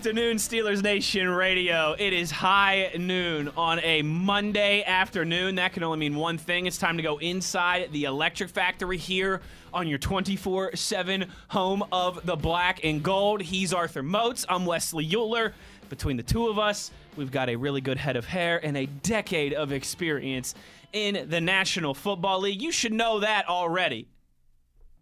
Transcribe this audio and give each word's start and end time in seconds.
Afternoon, 0.00 0.38
Steelers 0.38 0.82
Nation 0.82 1.28
Radio. 1.28 1.94
It 1.98 2.14
is 2.14 2.30
high 2.30 2.90
noon 2.98 3.50
on 3.54 3.80
a 3.80 4.00
Monday 4.00 4.82
afternoon. 4.82 5.56
That 5.56 5.74
can 5.74 5.82
only 5.82 5.98
mean 5.98 6.16
one 6.16 6.38
thing. 6.38 6.64
It's 6.64 6.78
time 6.78 6.96
to 6.96 7.02
go 7.02 7.18
inside 7.18 7.92
the 7.92 8.04
Electric 8.04 8.48
Factory 8.48 8.96
here 8.96 9.42
on 9.74 9.86
your 9.86 9.98
24 9.98 10.74
7 10.74 11.26
home 11.48 11.84
of 11.92 12.24
the 12.24 12.34
black 12.34 12.82
and 12.82 13.02
gold. 13.02 13.42
He's 13.42 13.74
Arthur 13.74 14.02
Moats. 14.02 14.46
I'm 14.48 14.64
Wesley 14.64 15.06
Euler. 15.14 15.52
Between 15.90 16.16
the 16.16 16.22
two 16.22 16.48
of 16.48 16.58
us, 16.58 16.90
we've 17.16 17.30
got 17.30 17.50
a 17.50 17.56
really 17.56 17.82
good 17.82 17.98
head 17.98 18.16
of 18.16 18.24
hair 18.24 18.58
and 18.64 18.78
a 18.78 18.86
decade 18.86 19.52
of 19.52 19.70
experience 19.70 20.54
in 20.94 21.28
the 21.28 21.42
National 21.42 21.92
Football 21.92 22.40
League. 22.40 22.62
You 22.62 22.72
should 22.72 22.94
know 22.94 23.20
that 23.20 23.50
already. 23.50 24.08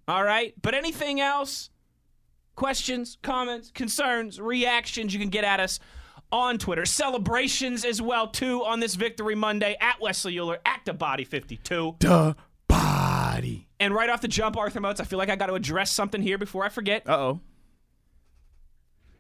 All 0.09 0.25
right? 0.25 0.55
But 0.61 0.75
anything 0.75 1.21
else? 1.21 1.71
Questions, 2.59 3.19
comments, 3.23 3.71
concerns, 3.71 4.41
reactions 4.41 5.15
you 5.15 5.21
can 5.21 5.29
get 5.29 5.45
at 5.45 5.61
us 5.61 5.79
on 6.33 6.59
Twitter. 6.59 6.85
Celebrations 6.85 7.85
as 7.85 8.03
well 8.03 8.27
too 8.27 8.65
on 8.65 8.81
this 8.81 8.97
Victory 8.97 9.37
Monday 9.37 9.77
at 9.81 10.01
Wesley 10.01 10.37
Euler 10.37 10.59
at 10.67 10.81
the 10.85 10.93
Body 10.93 11.23
52. 11.23 11.95
The 12.01 12.35
body. 12.67 13.69
And 13.79 13.95
right 13.95 14.11
off 14.11 14.23
the 14.23 14.27
jump, 14.27 14.57
Arthur 14.57 14.81
Moats, 14.81 14.99
I 14.99 15.05
feel 15.05 15.21
like 15.21 15.29
I 15.29 15.37
got 15.37 15.47
to 15.47 15.55
address 15.55 15.93
something 15.93 16.21
here 16.21 16.37
before 16.37 16.65
I 16.65 16.69
forget. 16.69 17.09
Uh 17.09 17.17
oh. 17.17 17.41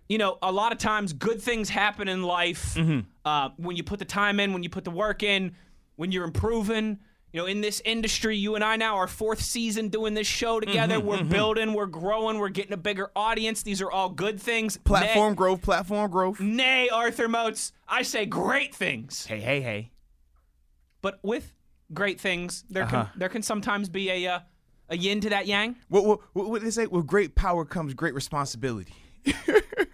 You 0.08 0.18
know, 0.18 0.38
a 0.42 0.50
lot 0.50 0.72
of 0.72 0.78
times 0.78 1.12
good 1.12 1.40
things 1.40 1.68
happen 1.68 2.08
in 2.08 2.24
life 2.24 2.76
uh, 3.24 3.50
when 3.56 3.76
you 3.76 3.84
put 3.84 4.00
the 4.00 4.04
time 4.04 4.40
in, 4.40 4.52
when 4.52 4.64
you 4.64 4.68
put 4.68 4.82
the 4.82 4.90
work 4.90 5.22
in, 5.22 5.54
when 5.94 6.10
you're 6.10 6.24
improving. 6.24 6.98
You 7.32 7.40
know, 7.42 7.46
in 7.46 7.60
this 7.60 7.82
industry, 7.84 8.36
you 8.38 8.54
and 8.54 8.64
I 8.64 8.76
now, 8.76 8.96
our 8.96 9.06
fourth 9.06 9.42
season 9.42 9.88
doing 9.88 10.14
this 10.14 10.26
show 10.26 10.60
together. 10.60 10.98
we're 10.98 11.24
building, 11.24 11.74
we're 11.74 11.86
growing, 11.86 12.38
we're 12.38 12.48
getting 12.48 12.72
a 12.72 12.78
bigger 12.78 13.10
audience. 13.14 13.62
These 13.62 13.82
are 13.82 13.90
all 13.90 14.08
good 14.08 14.40
things. 14.40 14.78
Platform 14.78 15.34
growth, 15.34 15.60
platform 15.60 16.10
growth. 16.10 16.40
Nay, 16.40 16.56
nay, 16.56 16.88
Arthur 16.88 17.28
Moats, 17.28 17.72
I 17.86 18.02
say 18.02 18.24
great 18.24 18.74
things. 18.74 19.26
Hey, 19.26 19.40
hey, 19.40 19.60
hey. 19.60 19.90
But 21.02 21.18
with 21.22 21.52
great 21.92 22.18
things, 22.20 22.64
there 22.70 22.86
can 22.86 22.94
Uh-huh. 23.00 23.12
there 23.16 23.28
can 23.28 23.42
sometimes 23.42 23.88
be 23.88 24.10
a 24.10 24.26
uh, 24.26 24.40
a 24.88 24.96
yin 24.96 25.20
to 25.20 25.28
that 25.30 25.46
yang. 25.46 25.76
What, 25.88 26.04
what, 26.06 26.20
what, 26.32 26.48
what 26.50 26.62
they 26.62 26.70
say? 26.70 26.86
With 26.86 27.06
great 27.06 27.34
power 27.34 27.64
comes 27.64 27.92
great 27.94 28.14
responsibility. 28.14 28.94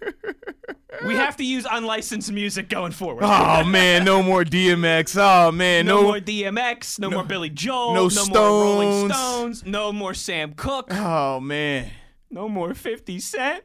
We 1.07 1.15
have 1.15 1.37
to 1.37 1.45
use 1.45 1.65
unlicensed 1.69 2.31
music 2.31 2.69
going 2.69 2.91
forward. 2.91 3.23
Oh, 3.25 3.63
man, 3.63 4.03
no 4.05 4.21
more 4.23 4.43
DMX. 4.43 5.15
Oh, 5.19 5.51
man, 5.51 5.85
no, 5.85 5.97
no. 6.01 6.03
more 6.07 6.19
DMX, 6.19 6.99
no, 6.99 7.09
more 7.09 7.23
Billy 7.23 7.49
Joel, 7.49 7.93
no 7.93 8.09
more 8.09 8.35
Rolling 8.37 9.09
Stones. 9.09 9.59
Stones, 9.59 9.65
no 9.65 9.91
more 9.93 10.13
Sam 10.13 10.53
Cooke, 10.53 10.87
Oh, 10.91 11.39
man. 11.39 11.91
no 12.29 12.49
more 12.49 12.73
50 12.73 13.19
Cent. 13.19 13.63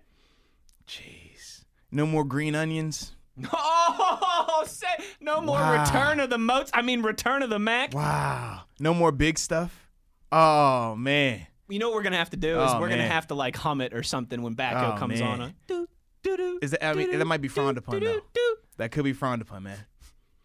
Jeez. 0.87 1.64
No 1.91 2.06
more 2.06 2.25
green 2.25 2.54
onions. 2.54 3.12
Oh, 3.53 4.64
no 5.20 5.41
more 5.41 5.56
Wow. 5.59 5.82
Return 5.84 6.20
of 6.20 6.31
the 6.31 6.38
Moats. 6.38 6.70
I 6.75 6.82
mean, 6.82 7.03
Return 7.03 7.43
of 7.43 7.50
the 7.50 7.59
Mac. 7.59 7.94
Wow. 7.94 8.62
No 8.78 8.93
more 8.94 9.12
big 9.12 9.38
stuff. 9.38 9.88
Oh, 10.32 10.94
man. 10.97 11.47
You 11.69 11.78
know 11.78 11.88
what 11.88 11.94
we're 11.97 12.03
gonna 12.03 12.16
have 12.16 12.31
to 12.31 12.37
do 12.37 12.60
is 12.60 12.70
Oh, 12.72 12.81
we're 12.81 12.88
gonna 12.88 13.06
have 13.06 13.28
to 13.28 13.34
like 13.34 13.56
hum 13.56 13.81
it 13.81 13.94
or 13.94 14.03
something 14.03 14.43
when 14.43 14.56
Backo 14.56 14.94
Oh, 14.94 14.98
comes 14.98 15.20
man. 15.20 15.28
on. 15.28 15.41
A, 15.41 15.54
do, 15.69 15.88
Is 16.62 16.72
that, 16.72 16.84
I 16.84 16.92
mean, 16.94 17.19
that 17.19 17.25
might 17.25 17.41
be 17.41 17.48
frowned 17.48 17.78
upon, 17.78 18.00
though. 18.00 18.20
That 18.76 18.91
could 18.92 19.04
be 19.04 19.12
frowned 19.12 19.42
upon, 19.42 19.62
man. 19.64 19.78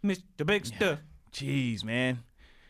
Mr. 0.03 0.46
Big 0.46 0.66
Stuff. 0.66 1.00
Jeez, 1.34 1.84
man. 1.84 2.19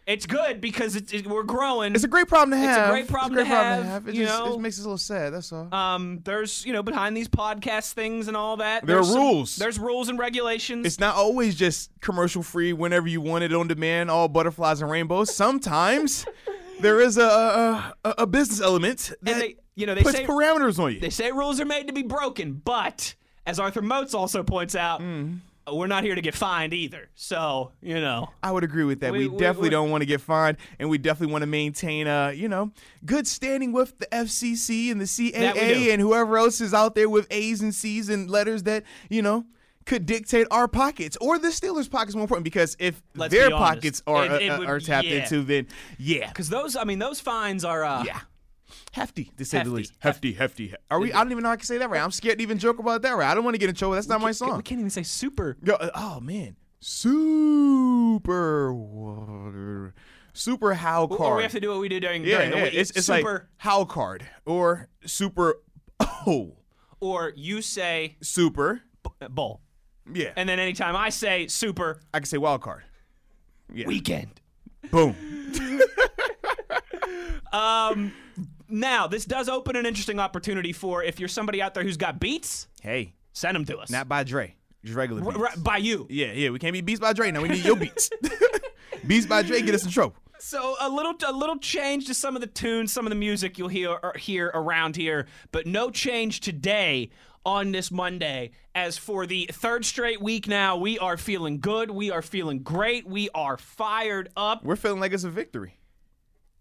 It's 0.08 0.28
good 0.28 0.62
because 0.62 0.96
it's 0.96 1.12
it, 1.14 1.26
we're 1.26 1.42
growing. 1.42 1.96
It's 1.96 2.04
a 2.04 2.08
great 2.08 2.28
problem 2.28 2.52
to 2.52 2.58
have. 2.58 2.78
It's 2.78 2.88
a 2.90 2.92
great 2.92 3.08
problem 3.08 3.32
a 3.32 3.36
great 3.38 3.44
to 3.46 3.50
problem 3.50 3.86
have, 3.88 4.08
It 4.08 4.14
you 4.14 4.26
just, 4.26 4.38
know. 4.40 4.54
it 4.54 4.60
makes 4.60 4.78
us 4.78 4.86
a 4.86 4.88
little 4.88 4.98
sad. 5.00 5.34
That's 5.34 5.52
all. 5.52 5.74
um, 5.74 6.22
there's 6.24 6.64
you 6.64 6.74
know 6.74 6.84
behind 6.84 7.18
these 7.18 7.28
podcast 7.28 7.94
things 7.94 8.28
and 8.28 8.38
all 8.38 8.58
that. 8.58 8.86
There 8.86 8.98
are 8.98 9.02
there's 9.02 9.12
some- 9.12 9.20
rules. 9.20 9.56
There's 9.56 9.80
rules 9.80 10.08
and 10.10 10.20
regulations. 10.20 10.86
It's 10.86 11.00
not 11.00 11.16
always 11.16 11.56
just 11.56 11.90
commercial 12.02 12.44
free 12.44 12.72
whenever 12.72 13.08
you 13.08 13.20
want 13.20 13.46
it 13.46 13.52
on 13.54 13.68
demand, 13.68 14.12
all 14.12 14.28
butterflies 14.28 14.80
and 14.80 14.92
rainbows. 14.92 15.36
Sometimes 15.36 16.28
there 16.82 17.02
is 17.02 17.18
a 17.18 17.24
a, 17.24 17.96
a, 18.04 18.14
a 18.20 18.28
business 18.28 18.62
element 18.62 19.12
that 19.24 19.40
they 19.40 19.56
you 19.76 19.86
know 19.86 19.96
they 19.96 20.04
puts 20.04 20.18
say 20.18 20.26
parameters 20.26 20.80
on 20.80 20.94
you. 20.94 21.00
they 21.00 21.10
say 21.10 21.32
rules 21.32 21.60
are 21.60 21.66
made 21.66 21.88
to 21.88 21.94
be 21.94 22.04
broken, 22.04 22.62
but 22.64 23.14
as 23.46 23.60
Arthur 23.60 23.82
Moats 23.82 24.14
also 24.14 24.42
points 24.44 24.76
out, 24.76 25.02
Mm. 25.02 25.40
we're 25.72 25.88
not 25.88 26.04
here 26.04 26.16
to 26.16 26.22
get 26.22 26.34
fined 26.36 26.74
either. 26.74 27.10
So 27.16 27.72
you 27.82 27.96
know. 28.00 28.30
I 28.44 28.52
would 28.52 28.64
agree 28.64 28.84
with 28.86 29.02
that. 29.02 29.12
We, 29.12 29.20
We- 29.20 29.28
we- 29.28 29.38
definitely 29.38 29.70
we- 29.70 29.72
don't 29.72 29.90
want 29.92 30.02
to 30.02 30.06
get 30.06 30.22
fined, 30.22 30.58
and 30.80 30.90
we 30.90 30.98
definitely 30.98 31.32
want 31.34 31.42
to 31.44 31.48
maintain, 31.48 32.08
uh, 32.08 32.30
you 32.30 32.48
know, 32.50 32.72
good 33.06 33.28
standing 33.28 33.72
with 33.72 33.98
the 34.00 34.08
FCC 34.14 34.92
and 34.92 35.00
the 35.02 35.32
That 35.34 35.56
we 35.56 35.60
do. 35.60 35.66
CAA 35.66 35.94
and 35.94 36.02
whoever 36.02 36.38
else 36.38 36.62
is 36.62 36.74
out 36.74 36.96
there 36.96 37.10
with 37.10 37.28
A's 37.32 37.62
and 37.62 37.74
C's 37.74 38.10
and 38.10 38.30
letters 38.30 38.64
that 38.64 38.84
you 39.10 39.22
know 39.22 39.46
could 39.86 40.08
dictate 40.08 40.48
our 40.50 40.68
pockets 40.68 41.16
or 41.22 41.38
the 41.38 41.50
Steelers' 41.50 41.88
pockets 41.90 42.16
more 42.16 42.24
important 42.24 42.44
because 42.44 42.76
if 42.80 43.04
Let's 43.16 43.32
their 43.32 43.52
pockets 43.52 44.02
are 44.08 44.26
It- 44.26 44.42
it 44.42 44.48
uh, 44.50 44.58
would- 44.60 44.68
are 44.68 44.80
tapped 44.80 45.06
yeah. 45.08 45.22
into, 45.24 45.44
then 45.44 45.68
yeah, 46.00 46.28
Because 46.30 46.50
those, 46.50 46.76
I 46.76 46.86
mean, 46.86 46.98
those 46.98 47.20
fines 47.20 47.64
are. 47.64 47.84
Uh, 47.84 48.04
Yeah. 48.04 48.20
Hefty, 48.96 49.30
to 49.36 49.44
say 49.44 49.58
Hefty. 49.58 49.70
the 49.70 49.76
least. 49.76 49.94
Hefty, 50.00 50.32
hefty. 50.32 50.74
Are 50.90 51.02
we? 51.02 51.12
I 51.12 51.18
don't 51.18 51.30
even 51.30 51.44
know 51.44 51.50
how 51.50 51.54
I 51.54 51.58
can 51.58 51.66
say 51.66 51.78
that 51.80 51.90
right. 51.90 52.02
I'm 52.02 52.12
scared 52.12 52.38
to 52.38 52.42
even 52.44 52.58
joke 52.58 52.80
about 52.80 53.02
that 53.02 53.12
right. 53.12 53.30
I 53.30 53.36
don't 53.36 53.44
want 53.44 53.56
to 53.56 53.58
get 53.58 53.68
in 53.68 53.76
trouble. 53.76 53.96
That's 53.96 54.08
not 54.08 54.22
my 54.22 54.32
song. 54.32 54.56
We 54.56 54.64
can't 54.64 54.80
even 54.80 54.90
say 54.90 55.04
super. 55.04 55.58
Yo, 55.62 55.74
uh, 55.74 55.90
oh 55.96 56.22
man, 56.22 56.56
super 56.80 58.74
water, 58.74 59.94
super 60.32 60.76
how 60.76 61.08
card. 61.08 61.20
Or 61.20 61.36
we 61.36 61.44
have 61.44 61.52
to 61.52 61.60
do 61.60 61.72
what 61.72 61.80
we 61.82 61.90
do 61.90 62.00
during, 62.00 62.24
yeah, 62.24 62.38
during 62.38 62.52
the 62.52 62.58
yeah, 62.58 62.64
week. 62.64 62.74
it's, 62.74 62.92
it's 62.92 63.08
super, 63.08 63.34
like 63.34 63.42
how 63.58 63.84
card 63.84 64.26
or 64.46 64.88
super. 65.06 65.58
Oh, 66.00 66.56
or 67.02 67.34
you 67.36 67.62
say 67.62 68.16
super. 68.22 68.82
b- 69.04 69.28
bowl, 69.30 69.60
Yeah, 70.14 70.32
and 70.38 70.48
then 70.48 70.58
anytime 70.58 70.96
I 70.96 71.10
say 71.10 71.48
super 71.48 72.00
I 72.14 72.20
can 72.20 72.28
say 72.28 72.38
wild 72.38 72.62
card. 72.62 72.84
Yeah. 73.74 73.88
weekend. 73.88 74.40
Boom. 74.90 75.16
Um, 77.54 78.12
now 78.80 79.08
this 79.08 79.26
does 79.26 79.50
open 79.50 79.76
an 79.76 79.86
interesting 79.86 80.20
opportunity 80.20 80.72
for 80.74 81.04
if 81.04 81.20
you're 81.20 81.30
somebody 81.30 81.62
out 81.62 81.74
there 81.74 81.84
who's 81.84 81.98
got 81.98 82.20
beats, 82.20 82.68
Hey, 82.82 83.14
send 83.34 83.56
them 83.56 83.66
to 83.66 83.78
us. 83.78 83.90
not 83.90 84.08
by 84.08 84.24
Dre, 84.24 84.56
just 84.84 84.96
regular 84.96 85.22
beats. 85.24 85.38
r- 85.38 85.50
by 85.58 85.78
you. 85.78 86.06
Yeah, 86.10 86.32
yeah. 86.34 86.50
We 86.50 86.60
can't 86.60 86.74
be 86.74 86.82
beats 86.82 87.00
by 87.00 87.14
Dre 87.14 87.32
now. 87.32 87.42
We 87.42 87.50
need 87.50 87.66
your 87.66 87.76
beats. 87.76 88.10
beats 89.08 89.26
by 89.26 89.42
Dre 89.42 89.62
get 89.62 89.76
us 89.76 89.84
in 89.86 89.92
trouble. 89.92 90.16
So 90.40 90.76
a 90.80 90.90
little 90.90 91.14
a 91.26 91.32
little 91.32 91.58
change 91.58 92.08
to 92.08 92.14
some 92.14 92.36
of 92.36 92.42
the 92.42 92.48
tunes, 92.48 92.92
some 92.92 93.06
of 93.06 93.10
the 93.10 93.16
music 93.16 93.58
you'll 93.58 93.70
hear 93.70 93.98
hear 94.18 94.52
around 94.54 94.96
here, 94.96 95.28
but 95.52 95.66
no 95.66 95.90
change 95.90 96.42
today 96.42 97.10
on 97.46 97.72
this 97.72 97.90
Monday. 97.92 98.52
As 98.76 98.98
for 98.98 99.26
the 99.26 99.50
third 99.52 99.86
straight 99.86 100.22
week 100.22 100.48
now, 100.48 100.76
we 100.78 101.00
are 101.00 101.16
feeling 101.18 101.60
good. 101.60 101.90
We 101.90 102.12
are 102.12 102.22
feeling 102.22 102.60
great. 102.64 103.08
We 103.08 103.30
are 103.34 103.58
fired 103.58 104.30
up 104.36 104.64
We're 104.64 104.76
feeling 104.76 105.00
like 105.00 105.14
it's 105.14 105.24
a 105.24 105.30
victory. 105.30 105.78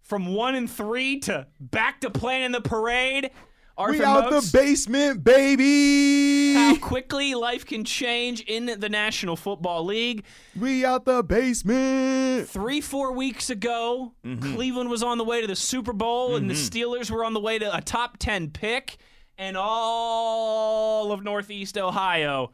From 0.05 0.35
one 0.35 0.55
and 0.55 0.71
three 0.71 1.19
to 1.21 1.47
back 1.59 2.01
to 2.03 2.11
playing 2.11 2.45
in 2.45 2.53
the 2.53 2.61
parade. 2.61 3.31
Arthur 3.77 3.99
we 3.99 4.05
out 4.05 4.31
Moats, 4.31 4.53
the 4.53 4.59
basement, 4.59 5.25
baby. 5.25 6.55
how 6.55 6.77
quickly 6.77 7.35
life 7.35 7.67
can 7.67 7.83
change 7.83 8.41
in 8.43 8.67
the 8.67 8.89
National 8.89 9.35
Football 9.35 9.85
League. 9.87 10.25
We 10.59 10.85
out 10.85 11.05
the 11.05 11.25
basement. 11.25 12.49
Three, 12.49 12.81
four 12.81 13.13
weeks 13.13 13.51
ago, 13.51 14.13
mm-hmm. 14.25 14.55
Cleveland 14.55 14.91
was 14.91 15.03
on 15.03 15.19
the 15.19 15.25
way 15.25 15.41
to 15.41 15.49
the 15.49 15.57
Super 15.57 15.93
Bowl, 15.93 16.37
and 16.37 16.49
the 16.49 16.55
mm-hmm. 16.55 16.79
Steelers 16.79 17.11
were 17.11 17.25
on 17.25 17.35
the 17.35 17.41
way 17.41 17.59
to 17.59 17.77
a 17.77 17.81
top 17.81 18.19
10 18.19 18.51
pick, 18.51 18.97
and 19.39 19.57
all 19.57 21.11
of 21.11 21.25
Northeast 21.25 21.77
Ohio 21.77 22.53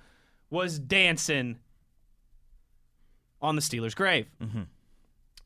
was 0.49 0.79
dancing 0.79 1.58
on 3.43 3.56
the 3.56 3.62
Steelers' 3.62 3.94
grave. 3.94 4.26
Mm-hmm. 4.43 4.62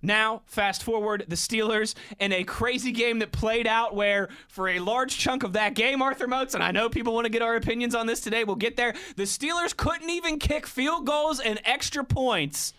Now, 0.05 0.43
fast 0.45 0.83
forward, 0.83 1.25
the 1.29 1.35
Steelers 1.35 1.95
in 2.21 2.31
a 2.31 2.45
crazy 2.45 2.93
game 2.93 3.21
that 3.21 3.33
played 3.33 3.67
out 3.67 3.97
where, 3.97 4.29
for 4.49 4.69
a 4.69 4.79
large 4.79 5.17
chunk 5.17 5.43
of 5.43 5.55
that 5.55 5.73
game, 5.73 6.03
Arthur 6.03 6.29
Moats, 6.29 6.55
and 6.55 6.63
I 6.63 6.73
know 6.73 6.91
people 6.91 7.15
want 7.15 7.25
to 7.25 7.31
get 7.31 7.41
our 7.41 7.57
opinions 7.57 7.95
on 7.95 8.07
this 8.07 8.21
today, 8.21 8.45
we'll 8.45 8.57
get 8.57 8.77
there. 8.77 8.95
The 9.17 9.23
Steelers 9.23 9.75
couldn't 9.75 10.11
even 10.11 10.39
kick 10.39 10.67
field 10.67 11.07
goals 11.07 11.41
and 11.41 11.59
extra 11.65 12.05
points. 12.05 12.75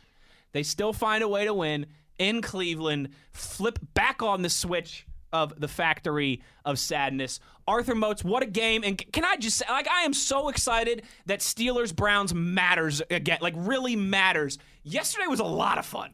They 0.52 0.62
still 0.62 0.94
find 0.94 1.24
a 1.24 1.28
way 1.28 1.46
to 1.46 1.54
win 1.54 1.88
in 2.20 2.44
Cleveland, 2.44 3.10
flip 3.32 3.80
back 3.96 4.22
on 4.22 4.44
the 4.44 4.50
switch 4.50 5.08
of 5.34 5.60
the 5.60 5.68
factory 5.68 6.44
of 6.64 6.78
sadness. 6.78 7.40
Arthur 7.68 7.96
Moats, 7.96 8.24
what 8.24 8.44
a 8.44 8.46
game. 8.46 8.84
And 8.84 9.00
can 9.12 9.26
I 9.26 9.36
just 9.38 9.58
say, 9.58 9.66
like, 9.68 9.90
I 9.90 10.04
am 10.04 10.14
so 10.14 10.50
excited 10.50 11.02
that 11.26 11.40
Steelers 11.40 11.94
Browns 11.94 12.36
matters 12.36 13.02
again, 13.10 13.40
like, 13.42 13.56
really 13.58 13.96
matters. 13.96 14.60
Yesterday 14.84 15.26
was 15.26 15.40
a 15.40 15.44
lot 15.44 15.80
of 15.80 15.88
fun. 15.88 16.12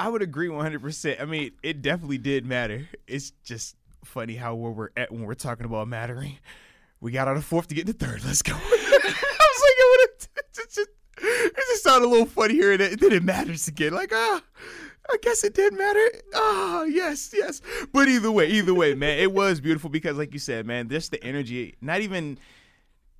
I 0.00 0.08
would 0.08 0.22
agree 0.22 0.48
100%. 0.48 1.20
I 1.20 1.26
mean, 1.26 1.52
it 1.62 1.82
definitely 1.82 2.16
did 2.16 2.46
matter. 2.46 2.88
It's 3.06 3.32
just 3.44 3.76
funny 4.02 4.34
how 4.34 4.54
where 4.54 4.72
we're 4.72 4.88
at 4.96 5.12
when 5.12 5.24
we're 5.24 5.34
talking 5.34 5.66
about 5.66 5.88
mattering. 5.88 6.38
We 7.02 7.12
got 7.12 7.28
out 7.28 7.36
of 7.36 7.44
fourth 7.44 7.68
to 7.68 7.74
get 7.74 7.86
to 7.86 7.92
third. 7.92 8.24
Let's 8.24 8.40
go. 8.40 8.54
I 8.54 8.56
was 8.56 8.62
like, 8.64 9.76
I 9.78 9.98
would 9.98 10.28
just, 10.70 10.78
it 10.78 11.54
just 11.54 11.82
sounded 11.82 12.06
a 12.06 12.08
little 12.08 12.24
funny 12.24 12.54
here, 12.54 12.72
and 12.72 12.80
then 12.80 13.12
it 13.12 13.22
matters 13.22 13.68
again. 13.68 13.92
Like, 13.92 14.10
ah, 14.14 14.42
I 15.10 15.16
guess 15.20 15.44
it 15.44 15.52
did 15.52 15.74
matter. 15.76 16.10
Ah, 16.34 16.84
yes, 16.84 17.34
yes. 17.36 17.60
But 17.92 18.08
either 18.08 18.32
way, 18.32 18.48
either 18.48 18.72
way, 18.72 18.94
man, 18.94 19.18
it 19.18 19.32
was 19.32 19.60
beautiful 19.60 19.90
because, 19.90 20.16
like 20.16 20.32
you 20.32 20.38
said, 20.38 20.64
man, 20.64 20.88
just 20.88 21.10
the 21.10 21.22
energy. 21.22 21.76
Not 21.82 22.00
even 22.00 22.38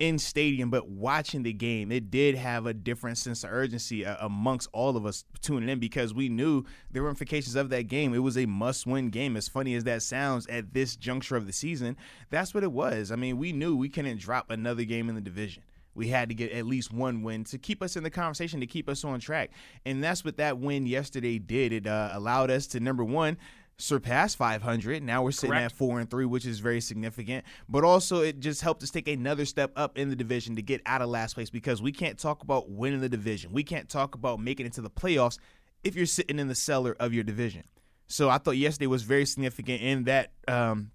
in 0.01 0.19
stadium, 0.19 0.71
but 0.71 0.89
watching 0.89 1.43
the 1.43 1.53
game, 1.53 1.93
it 1.93 2.11
did 2.11 2.35
have 2.35 2.65
a 2.65 2.73
different 2.73 3.19
sense 3.19 3.45
of 3.45 3.51
urgency 3.53 4.05
uh, 4.05 4.17
amongst 4.21 4.69
all 4.73 4.97
of 4.97 5.05
us 5.05 5.25
tuning 5.43 5.69
in 5.69 5.79
because 5.79 6.15
we 6.15 6.31
knew 6.31 6.65
the 6.91 7.03
ramifications 7.03 7.55
of 7.55 7.69
that 7.69 7.87
game. 7.87 8.15
It 8.15 8.19
was 8.19 8.39
a 8.39 8.47
must-win 8.47 9.11
game. 9.11 9.37
As 9.37 9.47
funny 9.47 9.75
as 9.75 9.85
that 9.85 10.03
sounds 10.03 10.47
at 10.47 10.73
this 10.73 10.97
juncture 10.97 11.37
of 11.37 11.47
the 11.47 11.53
season, 11.53 11.99
that's 12.31 12.55
what 12.55 12.65
it 12.65 12.73
was. 12.73 13.13
I 13.13 13.17
mean, 13.17 13.37
we 13.37 13.53
knew 13.53 13.77
we 13.77 13.91
couldn't 13.91 14.19
drop 14.19 14.51
another 14.51 14.85
game 14.85 15.11
in 15.11 15.15
the 15.15 15.21
division. 15.21 15.63
We 15.95 16.09
had 16.09 16.31
to 16.31 16.35
get 16.35 16.53
at 16.53 16.65
least 16.65 16.93
one 16.93 17.23
win 17.23 17.45
to 17.45 17.59
keep 17.59 17.83
us 17.83 17.95
in 17.95 18.03
the 18.03 18.11
conversation, 18.11 18.61
to 18.61 18.67
keep 18.67 18.89
us 18.89 19.05
on 19.05 19.21
track. 19.21 19.51
And 19.85 20.03
that's 20.03 20.25
what 20.25 20.39
that 20.39 20.59
win 20.59 20.87
yesterday 20.87 21.39
did. 21.39 21.75
It 21.75 21.87
uh, 21.87 22.11
allowed 22.13 22.51
us 22.51 22.67
to, 22.69 22.81
number 22.81 23.05
one, 23.05 23.37
surpassed 23.81 24.37
500. 24.37 25.03
Now 25.03 25.23
we're 25.23 25.31
sitting 25.33 25.51
Correct. 25.51 25.65
at 25.67 25.73
four 25.73 26.01
and 26.01 26.09
three, 26.11 26.25
which 26.27 26.47
is 26.47 26.61
very 26.61 26.81
significant. 26.81 27.45
But 27.69 27.85
also, 27.85 28.21
it 28.23 28.41
just 28.41 28.61
helped 28.63 28.83
us 28.83 28.91
take 28.91 29.09
another 29.09 29.45
step 29.45 29.73
up 29.77 29.97
in 29.99 30.11
the 30.11 30.17
division 30.17 30.57
to 30.57 30.63
get 30.63 30.83
out 30.87 31.03
of 31.03 31.09
last 31.09 31.35
place 31.35 31.51
because 31.51 31.81
we 31.83 31.93
can't 31.93 32.19
talk 32.19 32.43
about 32.43 32.71
winning 32.71 33.01
the 33.01 33.09
division. 33.09 33.53
We 33.53 33.63
can't 33.65 33.89
talk 33.89 34.15
about 34.15 34.39
making 34.41 34.67
it 34.67 34.73
to 34.75 34.81
the 34.83 34.91
playoffs 34.91 35.39
if 35.83 35.97
you're 35.97 36.07
sitting 36.07 36.39
in 36.39 36.49
the 36.49 36.55
cellar 36.55 36.95
of 37.01 37.13
your 37.15 37.25
division. 37.25 37.65
So 38.07 38.29
I 38.29 38.39
thought 38.39 38.57
yesterday 38.57 38.87
was 38.87 39.03
very 39.03 39.25
significant 39.25 39.83
in 39.83 40.05
that. 40.05 40.33
Um, 40.49 40.91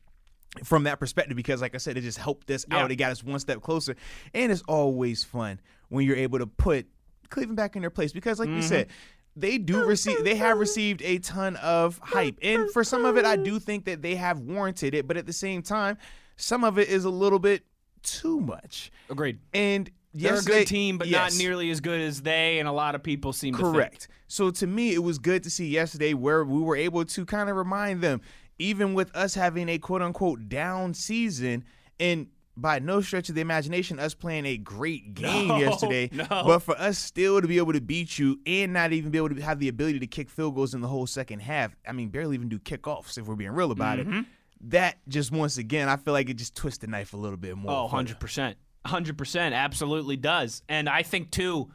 from 0.64 0.84
that 0.84 1.02
perspective, 1.02 1.36
because 1.36 1.62
like 1.62 1.76
I 1.76 1.80
said, 1.80 1.98
it 1.98 2.02
just 2.02 2.18
helped 2.18 2.50
us 2.50 2.66
Yeah. 2.72 2.78
out. 2.84 2.90
It 2.92 2.96
got 2.96 3.12
us 3.12 3.22
one 3.22 3.40
step 3.40 3.62
closer, 3.62 3.94
and 4.34 4.54
it's 4.54 4.62
always 4.70 5.22
fun 5.22 5.60
when 5.90 6.06
you're 6.06 6.16
able 6.16 6.40
to 6.40 6.48
put 6.48 6.88
Cleveland 7.30 7.58
back 7.58 7.76
in 7.76 7.82
their 7.82 7.90
place. 7.90 8.14
Because, 8.14 8.40
like 8.40 8.48
you 8.48 8.62
said, 8.62 8.88
they 9.36 9.58
do 9.58 9.86
receive, 9.86 10.24
they 10.24 10.36
have 10.36 10.58
received 10.58 11.02
a 11.02 11.20
ton 11.20 11.56
of 11.58 12.00
hype, 12.02 12.38
and 12.42 12.72
for 12.72 12.84
some 12.84 13.06
of 13.06 13.18
it, 13.18 13.26
I 13.26 13.36
do 13.36 13.60
think 13.60 13.86
that 13.86 14.02
they 14.02 14.16
have 14.16 14.40
warranted 14.40 14.94
it. 14.94 15.08
But 15.08 15.18
at 15.18 15.26
the 15.26 15.34
same 15.34 15.62
time, 15.62 15.98
some 16.38 16.64
of 16.64 16.80
it 16.80 16.88
is 16.88 17.06
a 17.06 17.10
little 17.10 17.40
bit 17.40 17.64
too 18.04 18.40
much. 18.40 18.92
Agreed. 19.10 19.40
And 19.54 19.90
They're 20.14 20.40
a 20.40 20.42
good 20.42 20.68
team, 20.68 20.98
but 20.98 21.08
yes. 21.08 21.34
not 21.34 21.44
nearly 21.44 21.70
as 21.72 21.82
good 21.82 22.00
as 22.00 22.22
they 22.22 22.60
and 22.60 22.68
a 22.68 22.72
lot 22.72 22.96
of 22.96 23.04
people 23.04 23.34
seem 23.34 23.54
to 23.56 23.62
think. 23.62 23.74
Correct. 23.74 24.08
So 24.28 24.52
to 24.52 24.68
me, 24.68 24.94
it 24.94 25.04
was 25.04 25.18
good 25.18 25.44
to 25.44 25.50
see 25.50 25.68
yesterday 25.68 26.14
where 26.14 26.44
we 26.46 26.62
were 26.62 26.76
able 26.76 27.04
to 27.06 27.26
kind 27.26 27.50
of 27.50 27.56
remind 27.56 28.02
them, 28.02 28.22
even 28.58 28.94
with 28.94 29.14
us 29.16 29.34
having 29.36 29.68
a 29.70 29.78
quote 29.78 30.02
unquote 30.02 30.48
down 30.48 30.94
season, 30.94 31.66
and 32.00 32.28
by 32.58 32.80
no 32.80 33.02
stretch 33.02 33.28
of 33.30 33.36
the 33.36 33.42
imagination, 33.42 34.00
us 34.00 34.14
playing 34.14 34.46
a 34.46 34.58
great 34.58 35.14
game 35.14 35.48
No, 35.50 35.58
yesterday, 35.58 36.10
no. 36.14 36.26
but 36.30 36.60
for 36.60 36.80
us 36.80 36.98
still 36.98 37.42
to 37.42 37.48
be 37.48 37.58
able 37.58 37.74
to 37.74 37.82
beat 37.82 38.18
you 38.18 38.40
and 38.46 38.72
not 38.72 38.94
even 38.94 39.12
be 39.12 39.18
able 39.18 39.30
to 39.30 39.42
have 39.42 39.60
the 39.60 39.68
ability 39.68 40.00
to 40.00 40.08
kick 40.08 40.30
field 40.30 40.56
goals 40.56 40.74
in 40.74 40.82
the 40.82 40.88
whole 40.88 41.06
second 41.08 41.40
half. 41.42 41.76
I 41.88 41.92
mean, 41.92 42.10
barely 42.10 42.36
even 42.36 42.48
do 42.50 42.58
kickoffs 42.60 43.18
if 43.18 43.28
we're 43.28 43.36
being 43.36 43.52
real 43.52 43.72
about 43.72 44.00
Mm-hmm. 44.00 44.20
it. 44.20 44.26
That 44.70 44.98
just 45.08 45.32
once 45.32 45.58
again, 45.58 45.90
I 45.90 45.98
feel 45.98 46.14
like 46.14 46.30
it 46.30 46.36
just 46.36 46.56
twists 46.56 46.80
the 46.80 46.88
knife 46.88 47.14
a 47.14 47.18
little 47.18 47.38
bit 47.38 47.56
more. 47.58 47.72
Oh, 47.72 47.90
100%. 47.92 48.56
100% 48.86 49.54
absolutely 49.54 50.16
does. 50.16 50.64
And 50.70 50.88
I 50.88 51.04
think 51.04 51.32
too 51.32 51.70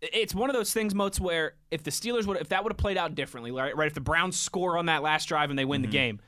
it's 0.00 0.32
one 0.34 0.48
of 0.48 0.54
those 0.54 0.72
things 0.72 0.94
Moats 0.94 1.18
where 1.20 1.54
if 1.70 1.82
the 1.82 1.90
Steelers 1.90 2.24
would 2.26 2.36
if 2.36 2.50
that 2.50 2.62
would 2.62 2.72
have 2.72 2.78
played 2.78 2.96
out 2.96 3.14
differently, 3.16 3.50
right? 3.50 3.76
Right, 3.76 3.88
if 3.88 3.94
the 3.94 4.00
Browns 4.00 4.38
score 4.38 4.78
on 4.78 4.86
that 4.86 5.02
last 5.02 5.26
drive 5.26 5.50
and 5.50 5.58
they 5.58 5.64
win 5.64 5.82
the 5.82 5.88
game, 5.88 6.20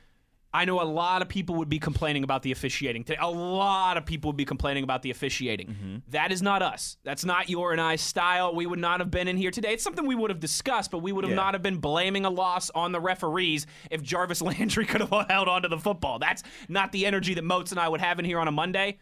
I 0.53 0.65
know 0.65 0.81
a 0.81 0.85
lot 0.85 1.23
of 1.23 1.29
people 1.29 1.55
would 1.57 1.69
be 1.69 1.79
complaining 1.79 2.25
about 2.25 2.43
the 2.43 2.51
officiating 2.51 3.05
today. 3.05 3.19
A 3.21 3.31
lot 3.31 3.97
of 3.97 4.05
people 4.05 4.31
would 4.31 4.37
be 4.37 4.45
complaining 4.45 4.83
about 4.83 5.03
the 5.03 5.11
officiating. 5.13 5.69
Mm-hmm. 5.69 5.97
That 6.09 6.33
is 6.33 6.43
not 6.43 6.61
us. 6.61 6.97
That's 7.05 7.25
not 7.25 7.49
your 7.49 7.71
and 7.71 7.81
I's 7.81 8.01
style. 8.01 8.53
We 8.55 8.67
would 8.67 8.81
not 8.81 8.99
have 8.99 9.13
been 9.13 9.29
in 9.29 9.37
here 9.37 9.53
today. 9.53 9.73
It's 9.75 9.85
something 9.85 10.07
we 10.07 10.17
would 10.17 10.31
have 10.31 10.41
discussed, 10.41 10.91
but 10.91 10.99
we 10.99 11.13
would 11.13 11.23
have 11.23 11.31
Yeah. 11.31 11.37
not 11.37 11.55
have 11.55 11.63
been 11.63 11.77
blaming 11.79 12.25
a 12.25 12.31
loss 12.31 12.69
on 12.71 12.91
the 12.91 13.01
referees 13.01 13.67
if 13.93 14.03
Jarvis 14.03 14.43
Landry 14.51 14.87
could 14.87 15.03
have 15.03 15.11
held 15.29 15.47
onto 15.49 15.69
the 15.69 15.79
football. 15.79 16.19
That's 16.19 16.43
not 16.69 16.91
the 16.91 17.07
energy 17.07 17.35
that 17.35 17.45
Moats 17.45 17.71
and 17.71 17.79
I 17.79 17.89
would 17.89 18.01
have 18.01 18.19
in 18.19 18.25
here 18.25 18.41
on 18.41 18.49
a 18.49 18.53
Monday. 18.53 18.99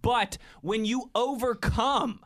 But 0.00 0.38
when 0.62 0.86
you 0.86 1.10
overcome 1.14 2.20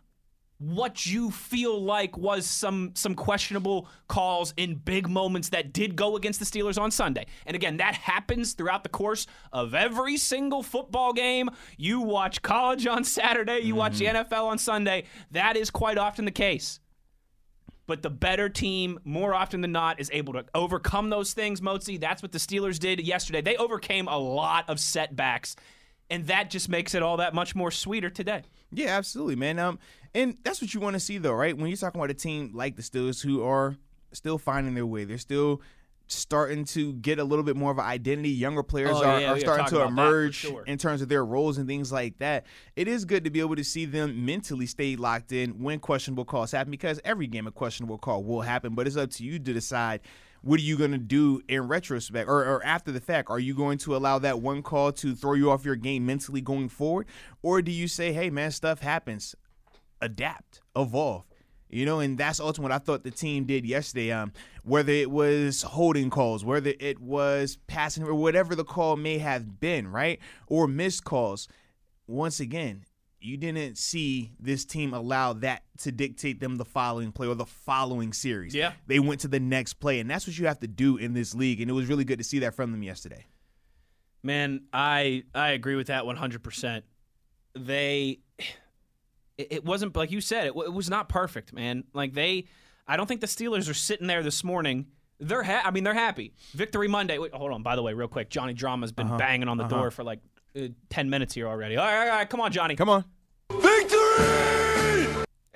what 0.59 1.05
you 1.05 1.31
feel 1.31 1.83
like 1.83 2.17
was 2.17 2.47
some 2.47 2.93
some 2.95 3.15
questionable 3.15 3.89
calls 4.09 4.55
in 4.57 4.77
big 4.77 5.09
moments 5.09 5.51
that 5.51 5.73
did 5.73 5.97
go 5.97 6.17
against 6.17 6.39
the 6.39 6.47
Steelers 6.47 6.81
on 6.81 6.91
Sunday. 6.91 7.27
And 7.45 7.55
again, 7.55 7.77
that 7.77 7.95
happens 7.95 8.55
throughout 8.55 8.83
the 8.83 8.89
course 8.89 9.27
of 9.53 9.75
every 9.75 10.17
single 10.17 10.63
football 10.63 11.13
game. 11.13 11.51
You 11.77 12.01
watch 12.01 12.41
college 12.41 12.87
on 12.87 13.05
Saturday, 13.05 13.61
you 13.61 13.75
watch 13.75 13.99
mm-hmm. 13.99 14.17
the 14.17 14.25
NFL 14.25 14.45
on 14.45 14.59
Sunday. 14.59 15.05
That 15.31 15.57
is 15.57 15.71
quite 15.71 15.99
often 15.99 16.25
the 16.25 16.31
case. 16.31 16.81
But 17.87 18.03
the 18.03 18.11
better 18.11 18.49
team, 18.49 18.99
more 19.05 19.33
often 19.33 19.61
than 19.61 19.73
not, 19.73 20.01
is 20.01 20.11
able 20.13 20.33
to 20.33 20.45
overcome 20.55 21.09
those 21.09 21.35
things, 21.35 21.61
Motzi. 21.61 22.01
That's 22.01 22.21
what 22.21 22.33
the 22.33 22.39
Steelers 22.39 22.79
did 22.79 23.01
yesterday. 23.01 23.41
They 23.41 23.57
overcame 23.57 24.09
a 24.09 24.19
lot 24.19 24.69
of 24.69 24.81
setbacks, 24.81 25.55
and 26.11 26.27
that 26.27 26.51
just 26.51 26.69
makes 26.69 26.95
it 26.95 27.03
all 27.03 27.17
that 27.19 27.35
much 27.35 27.55
more 27.55 27.71
sweeter 27.71 28.11
today. 28.11 28.43
Yeah, 28.73 28.97
absolutely, 28.97 29.37
man. 29.37 29.59
Um, 29.59 29.79
and 30.15 30.37
that's 30.43 30.61
what 30.61 30.75
you 30.75 30.81
want 30.81 30.95
to 30.95 31.01
see, 31.01 31.19
though, 31.19 31.33
right? 31.33 31.57
When 31.57 31.69
you're 31.69 31.77
talking 31.77 32.01
about 32.01 32.11
a 32.11 32.15
team 32.15 32.51
like 32.55 32.77
the 32.77 32.83
Steelers, 32.83 33.23
who 33.23 33.43
are 33.43 33.77
still 34.13 34.39
finding 34.39 34.75
their 34.75 34.87
way, 34.87 35.05
they're 35.05 35.19
still 35.19 35.63
starting 36.09 36.65
to 36.65 36.93
get 36.95 37.19
a 37.19 37.25
little 37.25 37.45
bit 37.45 37.57
more 37.57 37.73
of 37.73 37.79
an 37.79 37.85
identity. 37.85 38.29
Younger 38.31 38.63
players 38.63 38.93
Oh, 38.93 39.05
are, 39.05 39.21
yeah, 39.21 39.33
are 39.33 39.41
starting 39.41 39.67
to 39.67 39.77
about 39.77 39.91
that 39.91 39.97
for 39.97 40.03
emerge 40.03 40.35
sure. 40.37 40.63
in 40.65 40.79
terms 40.79 41.03
of 41.03 41.09
their 41.09 41.25
roles 41.25 41.59
and 41.59 41.67
things 41.67 41.91
like 41.91 42.19
that. 42.19 42.47
It 42.77 42.87
is 42.87 43.05
good 43.05 43.25
to 43.25 43.31
be 43.31 43.41
able 43.41 43.57
to 43.57 43.65
see 43.65 43.87
them 43.87 44.25
mentally 44.25 44.67
stay 44.67 44.95
locked 44.95 45.33
in 45.33 45.61
when 45.63 45.81
questionable 45.81 46.25
calls 46.25 46.53
happen, 46.53 46.71
because 46.71 47.01
every 47.05 47.27
game 47.27 47.47
a 47.49 47.51
questionable 47.51 47.99
call 47.99 48.23
will 48.23 48.43
happen. 48.43 48.75
But 48.75 48.87
it's 48.87 48.97
up 48.97 49.11
to 49.13 49.25
you 49.25 49.39
to 49.39 49.53
decide. 49.53 50.01
What 50.43 50.61
are 50.61 50.65
you 50.65 50.77
going 50.77 50.93
to 50.93 50.99
do 50.99 51.43
in 51.49 51.69
retrospect 51.69 52.29
or, 52.29 52.45
or 52.45 52.65
after 52.65 52.93
the 52.93 53.01
fact? 53.01 53.31
Are 53.31 53.39
you 53.39 53.55
going 53.55 53.79
to 53.79 53.97
allow 53.97 54.19
that 54.21 54.41
one 54.41 54.63
call 54.63 54.93
to 54.93 55.15
throw 55.15 55.35
you 55.35 55.51
off 55.51 55.65
your 55.65 55.77
game 55.77 56.07
mentally 56.07 56.41
going 56.41 56.69
forward? 56.69 57.07
Or 57.43 57.63
do 57.63 57.73
you 57.73 57.89
say, 57.89 58.13
hey, 58.13 58.31
man, 58.31 58.51
stuff 58.51 58.81
happens? 58.81 59.35
adapt, 60.01 60.61
evolve. 60.77 61.25
You 61.69 61.85
know, 61.85 61.99
and 61.99 62.17
that's 62.17 62.39
ultimately 62.39 62.71
what 62.71 62.81
I 62.81 62.85
thought 62.85 63.03
the 63.03 63.11
team 63.11 63.45
did 63.45 63.67
yesterday. 63.67 64.13
Um, 64.13 64.33
whether 64.63 64.93
it 64.93 65.11
was 65.11 65.63
holding 65.63 66.11
calls, 66.11 66.45
whether 66.45 66.73
it 66.79 67.01
was 67.01 67.59
passing, 67.67 68.05
or 68.05 68.15
whatever 68.15 68.55
the 68.55 68.65
call 68.65 68.97
may 68.97 69.19
have 69.19 69.61
been, 69.61 69.89
right, 69.89 70.21
or 70.47 70.69
missed 70.69 71.05
calls. 71.05 71.49
Once 72.07 72.39
again, 72.39 72.85
you 73.27 73.37
didn't 73.37 73.77
see 73.77 74.33
this 74.39 74.65
team 74.65 74.95
allow 74.95 75.33
that 75.33 75.63
to 75.79 75.91
dictate 75.93 76.39
them 76.41 76.57
the 76.57 76.65
following 76.65 77.11
play 77.13 77.27
or 77.27 77.35
the 77.35 77.45
following 77.47 78.13
series. 78.13 78.55
Yeah. 78.55 78.73
they 78.87 78.99
went 79.01 79.21
to 79.23 79.29
the 79.29 79.41
next 79.41 79.75
play, 79.75 80.01
and 80.01 80.09
that's 80.11 80.27
what 80.27 80.39
you 80.39 80.47
have 80.47 80.61
to 80.61 80.69
do 80.69 80.97
in 80.97 81.13
this 81.13 81.35
league. 81.35 81.61
And 81.61 81.69
it 81.71 81.75
was 81.75 81.87
really 81.87 82.05
good 82.05 82.19
to 82.19 82.25
see 82.25 82.39
that 82.41 82.55
from 82.55 82.71
them 82.73 82.83
yesterday. 82.83 83.27
Man, 84.23 84.63
I 84.73 85.25
I 85.35 85.51
agree 85.51 85.77
with 85.77 85.89
that 85.89 86.05
100%. 86.05 86.83
They 87.55 88.21
it, 89.39 89.47
it 89.51 89.65
wasn't 89.65 89.97
like 89.97 90.11
you 90.11 90.21
said 90.21 90.47
it, 90.49 90.55
it 90.57 90.73
was 90.73 90.91
not 90.91 91.09
perfect, 91.09 91.53
man. 91.53 91.85
Like 91.93 92.13
they 92.15 92.47
I 92.89 92.97
don't 92.97 93.07
think 93.07 93.21
the 93.21 93.27
Steelers 93.27 93.69
are 93.71 93.75
sitting 93.75 94.07
there 94.07 94.23
this 94.23 94.43
morning. 94.45 94.87
They're 95.21 95.43
ha- 95.43 95.63
I 95.65 95.71
mean 95.71 95.85
they're 95.85 95.95
happy. 95.95 96.33
Victory 96.55 96.89
Monday. 96.89 97.19
Wait, 97.19 97.33
hold 97.35 97.53
on. 97.53 97.63
By 97.63 97.77
the 97.77 97.83
way, 97.83 97.93
real 97.95 98.09
quick, 98.09 98.31
Johnny 98.31 98.53
Drama's 98.53 98.93
been 98.93 99.07
Uh-huh. 99.07 99.17
banging 99.19 99.49
on 99.49 99.57
the 99.57 99.65
door 99.69 99.91
for 99.91 100.05
like 100.05 100.21
uh, 100.59 100.69
10 100.91 101.09
minutes 101.11 101.35
here 101.35 101.47
already. 101.49 101.77
All 101.77 101.85
right, 101.87 102.09
all 102.09 102.17
right, 102.17 102.29
come 102.29 102.41
on, 102.41 102.51
Johnny. 102.53 102.77
Come 102.77 102.89
on. 102.89 103.05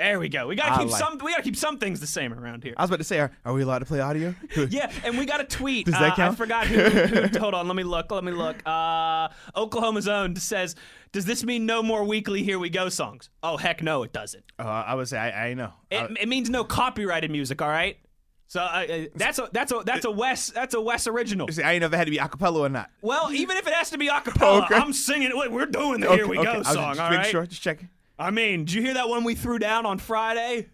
There 0.00 0.18
we 0.18 0.30
go. 0.30 0.46
We 0.46 0.56
got 0.56 0.68
to 0.68 0.72
I 0.72 0.78
keep 0.78 0.90
like- 0.92 0.98
some 0.98 1.18
we 1.22 1.30
got 1.30 1.36
to 1.36 1.42
keep 1.42 1.56
some 1.56 1.76
things 1.78 2.00
the 2.00 2.06
same 2.06 2.32
around 2.32 2.62
here. 2.64 2.72
I 2.78 2.82
was 2.82 2.88
about 2.90 2.96
to 2.98 3.04
say, 3.04 3.18
are, 3.20 3.30
are 3.44 3.52
we 3.52 3.60
allowed 3.62 3.80
to 3.80 3.84
play 3.84 4.00
audio? 4.00 4.34
Yeah, 4.70 4.90
and 5.04 5.18
we 5.18 5.26
got 5.26 5.40
a 5.42 5.44
tweet. 5.44 5.84
Does 5.86 5.94
that 5.94 6.02
Uh, 6.02 6.12
I 6.12 6.16
count? 6.16 6.38
forgot 6.38 6.66
who, 6.66 6.80
who. 6.82 7.38
Hold 7.38 7.52
on, 7.52 7.66
let 7.68 7.76
me 7.76 7.82
look. 7.82 8.10
Let 8.10 8.24
me 8.24 8.32
look. 8.32 8.56
Uh, 8.66 9.28
Oklahoma's 9.54 10.08
own 10.08 10.36
says, 10.36 10.74
"Does 11.12 11.26
this 11.26 11.44
mean 11.44 11.66
no 11.66 11.82
more 11.82 12.02
weekly 12.04 12.42
Here 12.42 12.58
We 12.58 12.70
Go 12.70 12.88
songs?" 12.88 13.28
Oh 13.42 13.58
heck, 13.58 13.82
no, 13.82 14.02
it 14.02 14.12
doesn't. 14.14 14.44
Uh, 14.58 14.62
I 14.62 14.94
would 14.94 15.06
say 15.08 15.18
I, 15.18 15.48
I 15.48 15.54
know. 15.54 15.72
It, 15.90 15.96
I- 15.98 16.22
it 16.22 16.28
means 16.28 16.48
no 16.48 16.64
copyrighted 16.64 17.30
music. 17.30 17.60
All 17.60 17.68
right. 17.68 17.98
So 18.46 18.60
uh, 18.60 18.64
uh, 18.64 19.04
that's 19.14 19.38
a 19.38 19.48
that's 19.52 19.70
a 19.70 19.82
that's 19.84 20.04
a 20.06 20.10
Wes 20.10 20.48
that's 20.50 20.74
a 20.74 20.80
Wes 20.80 21.06
original. 21.06 21.46
See, 21.48 21.62
I 21.62 21.72
ain't 21.74 21.80
know 21.82 21.86
if 21.86 21.90
that 21.92 21.98
had 21.98 22.06
to 22.06 22.10
be 22.10 22.16
acapella 22.18 22.60
or 22.60 22.68
not. 22.68 22.90
Well, 23.02 23.30
even 23.32 23.56
if 23.58 23.66
it 23.66 23.72
has 23.74 23.90
to 23.90 23.98
be 23.98 24.08
acapella, 24.08 24.64
Okay. 24.64 24.74
I'm 24.74 24.92
singing. 24.92 25.30
Wait, 25.34 25.52
we're 25.52 25.66
doing 25.66 26.00
the 26.00 26.12
"Here 26.14 26.26
We. 26.26 26.36
Go" 26.36 26.42
I 26.44 26.58
was 26.58 26.66
song. 26.66 26.76
just 26.94 27.00
all 27.00 27.10
making 27.10 27.18
right. 27.18 27.26
sure, 27.30 27.46
just 27.46 27.62
checking. 27.62 27.90
I 28.20 28.30
mean, 28.30 28.66
did 28.66 28.74
you 28.74 28.82
hear 28.82 28.94
that 28.94 29.08
one 29.08 29.24
we 29.24 29.34
threw 29.34 29.58
down 29.58 29.86
on 29.86 29.98
Friday? 29.98 30.68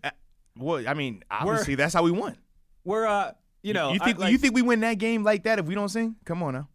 Well, 0.58 0.86
I 0.86 0.94
mean, 0.94 1.22
obviously 1.30 1.76
that's 1.76 1.94
how 1.94 2.02
we 2.02 2.10
won. 2.10 2.36
We're 2.84 3.06
uh, 3.06 3.32
you 3.62 3.72
know, 3.72 3.92
you 3.92 3.98
think 4.00 4.18
I, 4.18 4.22
like, 4.22 4.32
you 4.32 4.38
think 4.38 4.54
we 4.54 4.62
win 4.62 4.80
that 4.80 4.94
game 4.94 5.22
like 5.22 5.44
that 5.44 5.58
if 5.58 5.66
we 5.66 5.74
don't 5.74 5.88
sing? 5.88 6.16
Come 6.24 6.42
on 6.42 6.54
now. 6.54 6.68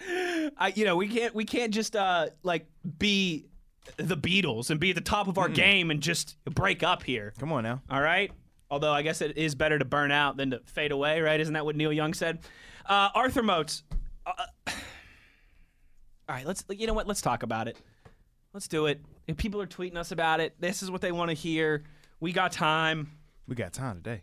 I, 0.58 0.72
you 0.74 0.84
know, 0.84 0.96
we 0.96 1.08
can't 1.08 1.34
we 1.34 1.44
can't 1.44 1.72
just 1.72 1.96
uh 1.96 2.28
like 2.42 2.66
be 2.98 3.46
the 3.96 4.16
Beatles 4.16 4.70
and 4.70 4.78
be 4.78 4.90
at 4.90 4.96
the 4.96 5.02
top 5.02 5.28
of 5.28 5.38
our 5.38 5.48
game 5.48 5.90
and 5.90 6.02
just 6.02 6.36
break 6.44 6.82
up 6.82 7.02
here. 7.02 7.32
Come 7.38 7.52
on 7.52 7.62
now. 7.62 7.82
All 7.90 8.00
right. 8.00 8.30
Although 8.70 8.92
I 8.92 9.02
guess 9.02 9.22
it 9.22 9.38
is 9.38 9.54
better 9.54 9.78
to 9.78 9.84
burn 9.84 10.12
out 10.12 10.36
than 10.36 10.50
to 10.50 10.60
fade 10.66 10.92
away, 10.92 11.22
right? 11.22 11.40
Isn't 11.40 11.54
that 11.54 11.64
what 11.64 11.74
Neil 11.74 11.92
Young 11.92 12.12
said? 12.12 12.40
Uh, 12.84 13.08
Arthur 13.14 13.42
Moats. 13.42 13.82
Uh, 14.26 14.32
all 14.68 14.74
right, 16.28 16.46
let's. 16.46 16.64
You 16.68 16.86
know 16.86 16.92
what? 16.92 17.06
Let's 17.06 17.22
talk 17.22 17.42
about 17.42 17.68
it. 17.68 17.78
Let's 18.52 18.68
do 18.68 18.86
it. 18.86 19.00
If 19.28 19.36
people 19.36 19.60
are 19.60 19.66
tweeting 19.66 19.96
us 19.96 20.10
about 20.10 20.40
it, 20.40 20.54
this 20.58 20.82
is 20.82 20.90
what 20.90 21.02
they 21.02 21.12
want 21.12 21.28
to 21.28 21.34
hear. 21.34 21.84
We 22.18 22.32
got 22.32 22.50
time. 22.50 23.12
We 23.46 23.54
got 23.54 23.72
time 23.74 23.96
today. 23.96 24.22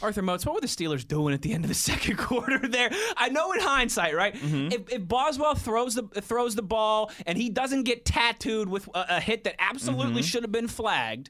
Arthur 0.00 0.22
Moats, 0.22 0.46
what 0.46 0.54
were 0.54 0.60
the 0.60 0.68
Steelers 0.68 1.06
doing 1.06 1.34
at 1.34 1.42
the 1.42 1.52
end 1.52 1.64
of 1.64 1.68
the 1.68 1.74
second 1.90 2.16
quarter 2.16 2.66
there? 2.66 2.90
I 3.16 3.28
know 3.28 3.52
in 3.52 3.60
hindsight, 3.60 4.14
right? 4.14 4.34
Mm-hmm. 4.34 4.72
If, 4.72 4.92
if 4.92 5.06
Boswell 5.06 5.54
throws 5.54 5.96
the 5.96 6.04
throws 6.04 6.54
the 6.54 6.62
ball 6.62 7.10
and 7.26 7.36
he 7.36 7.50
doesn't 7.50 7.82
get 7.82 8.04
tattooed 8.04 8.68
with 8.68 8.88
a, 8.94 9.16
a 9.16 9.20
hit 9.20 9.44
that 9.44 9.56
absolutely 9.58 10.14
mm-hmm. 10.14 10.22
should 10.22 10.44
have 10.44 10.52
been 10.52 10.68
flagged, 10.68 11.28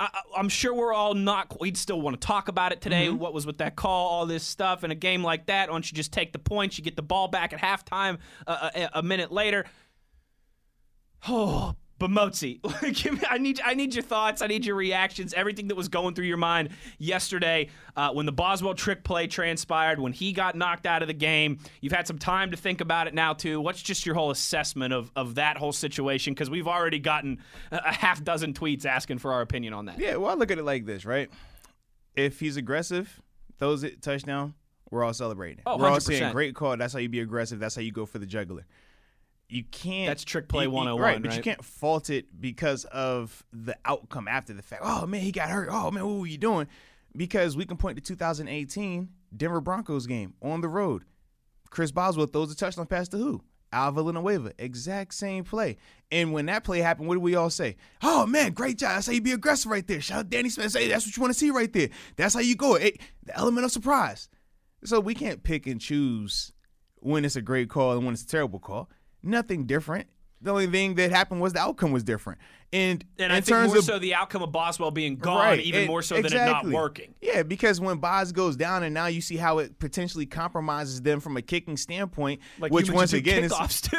I, 0.00 0.08
I'm 0.36 0.48
sure 0.48 0.74
we're 0.74 0.92
all 0.92 1.14
not. 1.14 1.60
We'd 1.60 1.76
still 1.76 2.00
want 2.00 2.20
to 2.20 2.26
talk 2.26 2.48
about 2.48 2.72
it 2.72 2.80
today. 2.80 3.06
Mm-hmm. 3.06 3.18
What 3.18 3.32
was 3.32 3.46
with 3.46 3.58
that 3.58 3.76
call? 3.76 4.08
All 4.08 4.26
this 4.26 4.42
stuff 4.42 4.84
in 4.84 4.90
a 4.90 4.96
game 4.96 5.22
like 5.22 5.46
that. 5.46 5.68
Why 5.68 5.74
don't 5.74 5.90
you 5.90 5.94
just 5.94 6.12
take 6.12 6.32
the 6.32 6.38
points? 6.38 6.76
You 6.78 6.84
get 6.84 6.96
the 6.96 7.02
ball 7.02 7.28
back 7.28 7.52
at 7.52 7.60
halftime 7.60 8.18
uh, 8.46 8.70
uh 8.74 8.88
a, 8.94 8.98
a 8.98 9.02
minute 9.02 9.30
later. 9.30 9.66
Oh, 11.28 11.74
but 11.98 12.10
Motzi, 12.10 12.60
give 13.02 13.14
me, 13.14 13.20
I 13.28 13.38
need 13.38 13.60
I 13.64 13.74
need 13.74 13.94
your 13.94 14.02
thoughts. 14.02 14.42
I 14.42 14.46
need 14.46 14.66
your 14.66 14.74
reactions. 14.74 15.32
Everything 15.32 15.68
that 15.68 15.74
was 15.74 15.88
going 15.88 16.14
through 16.14 16.26
your 16.26 16.36
mind 16.36 16.70
yesterday 16.98 17.68
uh, 17.96 18.10
when 18.10 18.26
the 18.26 18.32
Boswell 18.32 18.74
trick 18.74 19.04
play 19.04 19.26
transpired, 19.26 20.00
when 20.00 20.12
he 20.12 20.32
got 20.32 20.56
knocked 20.56 20.86
out 20.86 21.02
of 21.02 21.08
the 21.08 21.14
game. 21.14 21.60
You've 21.80 21.92
had 21.92 22.06
some 22.06 22.18
time 22.18 22.50
to 22.50 22.56
think 22.56 22.80
about 22.80 23.06
it 23.06 23.14
now 23.14 23.32
too. 23.32 23.60
What's 23.60 23.80
just 23.80 24.04
your 24.04 24.16
whole 24.16 24.30
assessment 24.30 24.92
of 24.92 25.12
of 25.14 25.36
that 25.36 25.56
whole 25.56 25.72
situation? 25.72 26.34
Because 26.34 26.50
we've 26.50 26.68
already 26.68 26.98
gotten 26.98 27.38
a, 27.70 27.76
a 27.76 27.92
half 27.92 28.22
dozen 28.24 28.52
tweets 28.54 28.84
asking 28.84 29.18
for 29.18 29.32
our 29.32 29.40
opinion 29.40 29.72
on 29.72 29.86
that. 29.86 29.98
Yeah, 29.98 30.16
well, 30.16 30.30
I 30.30 30.34
look 30.34 30.50
at 30.50 30.58
it 30.58 30.64
like 30.64 30.84
this, 30.84 31.04
right? 31.04 31.30
If 32.16 32.40
he's 32.40 32.56
aggressive, 32.56 33.22
throws 33.58 33.82
it 33.84 34.02
touchdown, 34.02 34.54
we're 34.90 35.04
all 35.04 35.14
celebrating. 35.14 35.62
Oh, 35.64 35.78
we're 35.78 35.88
all 35.88 36.00
saying 36.00 36.32
great 36.32 36.54
call. 36.54 36.76
That's 36.76 36.92
how 36.92 36.98
you 36.98 37.08
be 37.08 37.20
aggressive. 37.20 37.60
That's 37.60 37.76
how 37.76 37.82
you 37.82 37.92
go 37.92 38.04
for 38.04 38.18
the 38.18 38.26
juggler. 38.26 38.66
You 39.48 39.64
can't. 39.70 40.08
That's 40.08 40.24
trick 40.24 40.48
play 40.48 40.64
you- 40.64 40.70
you- 40.70 40.74
101, 40.74 41.02
right? 41.02 41.16
Oh 41.18 41.20
but 41.20 41.36
you 41.36 41.42
can't 41.42 41.64
fault 41.64 42.10
it 42.10 42.40
because 42.40 42.84
of 42.86 43.44
the 43.52 43.76
outcome 43.84 44.26
after 44.28 44.52
the 44.54 44.62
fact. 44.62 44.82
Oh 44.84 45.06
man, 45.06 45.20
he 45.20 45.32
got 45.32 45.48
hurt. 45.50 45.68
Oh 45.70 45.90
man, 45.90 46.06
what 46.06 46.20
were 46.20 46.26
you 46.26 46.38
doing? 46.38 46.66
Because 47.16 47.56
we 47.56 47.64
can 47.64 47.76
point 47.76 47.96
to 47.96 48.02
2018 48.02 49.08
Denver 49.36 49.60
Broncos 49.60 50.06
game 50.06 50.34
on 50.42 50.60
the 50.60 50.68
road. 50.68 51.04
Chris 51.70 51.90
Boswell 51.92 52.26
throws 52.26 52.52
a 52.52 52.56
touchdown 52.56 52.86
pass 52.86 53.08
to 53.08 53.16
who? 53.16 53.42
Al 53.72 53.90
Villanueva. 53.92 54.52
Exact 54.58 55.12
same 55.14 55.42
play. 55.44 55.76
And 56.12 56.32
when 56.32 56.46
that 56.46 56.62
play 56.62 56.78
happened, 56.78 57.08
what 57.08 57.14
do 57.14 57.20
we 57.20 57.34
all 57.34 57.50
say? 57.50 57.76
Oh 58.02 58.24
man, 58.26 58.52
great 58.52 58.78
job. 58.78 58.90
That's 58.92 59.06
how 59.08 59.12
you 59.12 59.20
be 59.20 59.32
aggressive 59.32 59.70
right 59.70 59.86
there. 59.86 60.00
Shout 60.00 60.18
out 60.20 60.30
Danny 60.30 60.48
Smith. 60.48 60.70
Say 60.72 60.88
that's 60.88 61.06
what 61.06 61.16
you 61.16 61.20
want 61.20 61.32
to 61.32 61.38
see 61.38 61.50
right 61.50 61.72
there. 61.72 61.88
That's 62.16 62.34
how 62.34 62.40
you 62.40 62.54
go. 62.56 62.76
It, 62.76 62.98
the 63.24 63.36
element 63.36 63.64
of 63.64 63.72
surprise. 63.72 64.28
So 64.84 65.00
we 65.00 65.14
can't 65.14 65.42
pick 65.42 65.66
and 65.66 65.80
choose 65.80 66.52
when 66.96 67.24
it's 67.24 67.36
a 67.36 67.42
great 67.42 67.68
call 67.68 67.92
and 67.92 68.04
when 68.04 68.14
it's 68.14 68.22
a 68.22 68.26
terrible 68.28 68.60
call. 68.60 68.88
Nothing 69.24 69.66
different. 69.66 70.08
The 70.40 70.50
only 70.50 70.66
thing 70.66 70.94
that 70.96 71.10
happened 71.10 71.40
was 71.40 71.54
the 71.54 71.60
outcome 71.60 71.90
was 71.90 72.04
different. 72.04 72.38
And, 72.70 73.02
And 73.18 73.32
I 73.32 73.40
think 73.40 73.56
more 73.66 73.78
of 73.78 73.84
so 73.84 73.98
the 73.98 74.14
outcome 74.14 74.42
of 74.42 74.52
Boswell 74.52 74.90
being 74.90 75.16
gone, 75.16 75.38
Right, 75.38 75.60
even 75.60 75.82
and- 75.82 75.88
more 75.88 76.02
so 76.02 76.16
than 76.16 76.26
it 76.26 76.34
not 76.34 76.66
working. 76.66 77.14
Yeah, 77.22 77.44
because 77.44 77.80
when 77.80 77.96
Boz 77.96 78.30
goes 78.32 78.54
down 78.54 78.82
and 78.82 78.92
now 78.92 79.06
you 79.06 79.22
see 79.22 79.36
how 79.38 79.58
it 79.58 79.78
potentially 79.78 80.26
compromises 80.26 81.00
them 81.00 81.20
from 81.20 81.38
a 81.38 81.42
kicking 81.42 81.78
standpoint, 81.78 82.42
Like 82.58 82.72
which 82.72 82.90
once 82.90 83.14
again 83.14 83.44
is 83.44 83.52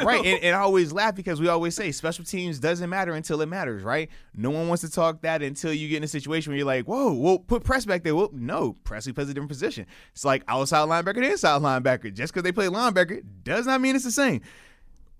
right. 0.04 0.24
And, 0.24 0.44
and 0.44 0.56
I 0.56 0.60
always 0.68 0.92
laugh 0.94 1.16
because 1.16 1.42
we 1.42 1.48
always 1.48 1.74
say 1.74 1.92
special 1.92 2.26
teams 2.26 2.60
doesn't 2.60 2.90
matter 2.92 3.14
until 3.14 3.42
it 3.42 3.48
matters, 3.48 3.82
right? 3.82 4.10
No 4.36 4.52
one 4.52 4.68
wants 4.68 4.82
to 4.82 4.92
talk 4.92 5.22
that 5.22 5.42
until 5.42 5.74
you 5.74 5.88
get 5.88 5.98
in 5.98 6.04
a 6.04 6.08
situation 6.08 6.52
where 6.52 6.58
you're 6.58 6.68
like, 6.68 6.86
whoa, 6.86 7.14
well, 7.14 7.40
put 7.40 7.64
press 7.64 7.86
back 7.86 8.04
there. 8.04 8.14
Well, 8.14 8.30
no, 8.34 8.74
press 8.84 9.10
plays 9.10 9.30
a 9.30 9.34
different 9.34 9.50
position. 9.50 9.88
It's 10.12 10.26
like 10.26 10.44
outside 10.48 10.88
linebacker 10.90 11.24
to 11.24 11.32
inside 11.32 11.62
linebacker. 11.62 12.14
Just 12.14 12.34
because 12.34 12.44
they 12.44 12.52
play 12.52 12.68
linebacker 12.68 13.24
does 13.44 13.66
not 13.66 13.82
mean 13.82 13.96
it's 13.96 14.06
the 14.06 14.12
same. 14.12 14.42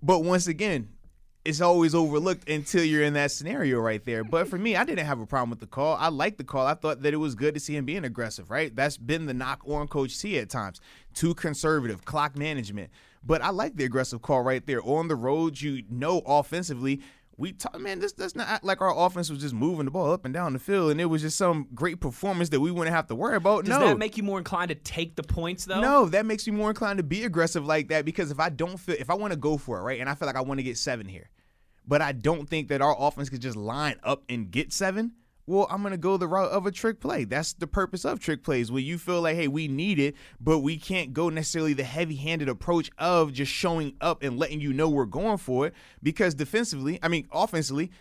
But 0.06 0.22
once 0.22 0.46
again, 0.46 0.90
it's 1.44 1.60
always 1.60 1.92
overlooked 1.92 2.48
until 2.48 2.84
you're 2.84 3.02
in 3.02 3.14
that 3.14 3.32
scenario 3.32 3.80
right 3.80 4.04
there. 4.04 4.22
But 4.22 4.46
for 4.46 4.56
me, 4.56 4.76
I 4.76 4.84
didn't 4.84 5.04
have 5.04 5.18
a 5.18 5.26
problem 5.26 5.50
with 5.50 5.58
the 5.58 5.66
call. 5.66 5.96
I 5.96 6.10
liked 6.10 6.38
the 6.38 6.44
call. 6.44 6.64
I 6.64 6.74
thought 6.74 7.02
that 7.02 7.12
it 7.12 7.16
was 7.16 7.34
good 7.34 7.54
to 7.54 7.60
see 7.60 7.74
him 7.74 7.84
being 7.84 8.04
aggressive, 8.04 8.48
right? 8.48 8.74
That's 8.74 8.96
been 8.96 9.26
the 9.26 9.34
knock 9.34 9.62
on 9.66 9.88
Coach 9.88 10.20
T 10.20 10.38
at 10.38 10.48
times. 10.48 10.80
Too 11.12 11.34
conservative, 11.34 12.04
clock 12.04 12.38
management. 12.38 12.90
But 13.24 13.42
I 13.42 13.50
like 13.50 13.74
the 13.74 13.84
aggressive 13.84 14.22
call 14.22 14.42
right 14.42 14.64
there. 14.64 14.80
On 14.84 15.08
the 15.08 15.16
road, 15.16 15.60
you 15.60 15.82
know 15.90 16.22
offensively, 16.24 17.00
we 17.38 17.52
talk, 17.52 17.78
man, 17.78 17.98
this 17.98 18.12
does 18.12 18.34
not 18.34 18.48
act 18.48 18.64
like 18.64 18.80
our 18.80 18.96
offense 18.96 19.28
was 19.28 19.40
just 19.40 19.54
moving 19.54 19.84
the 19.84 19.90
ball 19.90 20.10
up 20.10 20.24
and 20.24 20.32
down 20.32 20.54
the 20.54 20.58
field 20.58 20.90
and 20.90 21.00
it 21.00 21.04
was 21.04 21.20
just 21.20 21.36
some 21.36 21.68
great 21.74 22.00
performance 22.00 22.48
that 22.48 22.60
we 22.60 22.70
wouldn't 22.70 22.94
have 22.94 23.06
to 23.08 23.14
worry 23.14 23.36
about. 23.36 23.64
Does 23.64 23.78
no. 23.78 23.88
that 23.88 23.98
make 23.98 24.16
you 24.16 24.22
more 24.22 24.38
inclined 24.38 24.70
to 24.70 24.74
take 24.74 25.16
the 25.16 25.22
points 25.22 25.66
though? 25.66 25.80
No, 25.80 26.06
that 26.06 26.24
makes 26.24 26.46
me 26.46 26.54
more 26.54 26.70
inclined 26.70 26.98
to 26.98 27.02
be 27.02 27.24
aggressive 27.24 27.66
like 27.66 27.88
that 27.88 28.04
because 28.04 28.30
if 28.30 28.40
I 28.40 28.48
don't 28.48 28.78
feel 28.78 28.96
if 28.98 29.10
I 29.10 29.14
want 29.14 29.32
to 29.32 29.38
go 29.38 29.58
for 29.58 29.78
it, 29.78 29.82
right, 29.82 30.00
and 30.00 30.08
I 30.08 30.14
feel 30.14 30.26
like 30.26 30.36
I 30.36 30.40
want 30.40 30.58
to 30.58 30.64
get 30.64 30.78
seven 30.78 31.06
here, 31.06 31.28
but 31.86 32.00
I 32.00 32.12
don't 32.12 32.48
think 32.48 32.68
that 32.68 32.80
our 32.80 32.96
offense 32.98 33.28
could 33.28 33.42
just 33.42 33.56
line 33.56 33.96
up 34.02 34.24
and 34.28 34.50
get 34.50 34.72
seven. 34.72 35.12
Well, 35.46 35.68
I'm 35.70 35.82
gonna 35.82 35.96
go 35.96 36.16
the 36.16 36.26
route 36.26 36.50
of 36.50 36.66
a 36.66 36.72
trick 36.72 37.00
play. 37.00 37.24
That's 37.24 37.52
the 37.52 37.66
purpose 37.68 38.04
of 38.04 38.18
trick 38.18 38.42
plays. 38.42 38.72
Where 38.72 38.82
you 38.82 38.98
feel 38.98 39.22
like, 39.22 39.36
hey, 39.36 39.48
we 39.48 39.68
need 39.68 39.98
it, 39.98 40.16
but 40.40 40.58
we 40.58 40.76
can't 40.76 41.12
go 41.12 41.28
necessarily 41.28 41.72
the 41.72 41.84
heavy-handed 41.84 42.48
approach 42.48 42.90
of 42.98 43.32
just 43.32 43.52
showing 43.52 43.94
up 44.00 44.22
and 44.22 44.38
letting 44.38 44.60
you 44.60 44.72
know 44.72 44.88
we're 44.88 45.04
going 45.06 45.38
for 45.38 45.66
it. 45.68 45.74
Because 46.02 46.34
defensively, 46.34 46.98
I 47.02 47.08
mean, 47.08 47.28
offensively, 47.32 47.92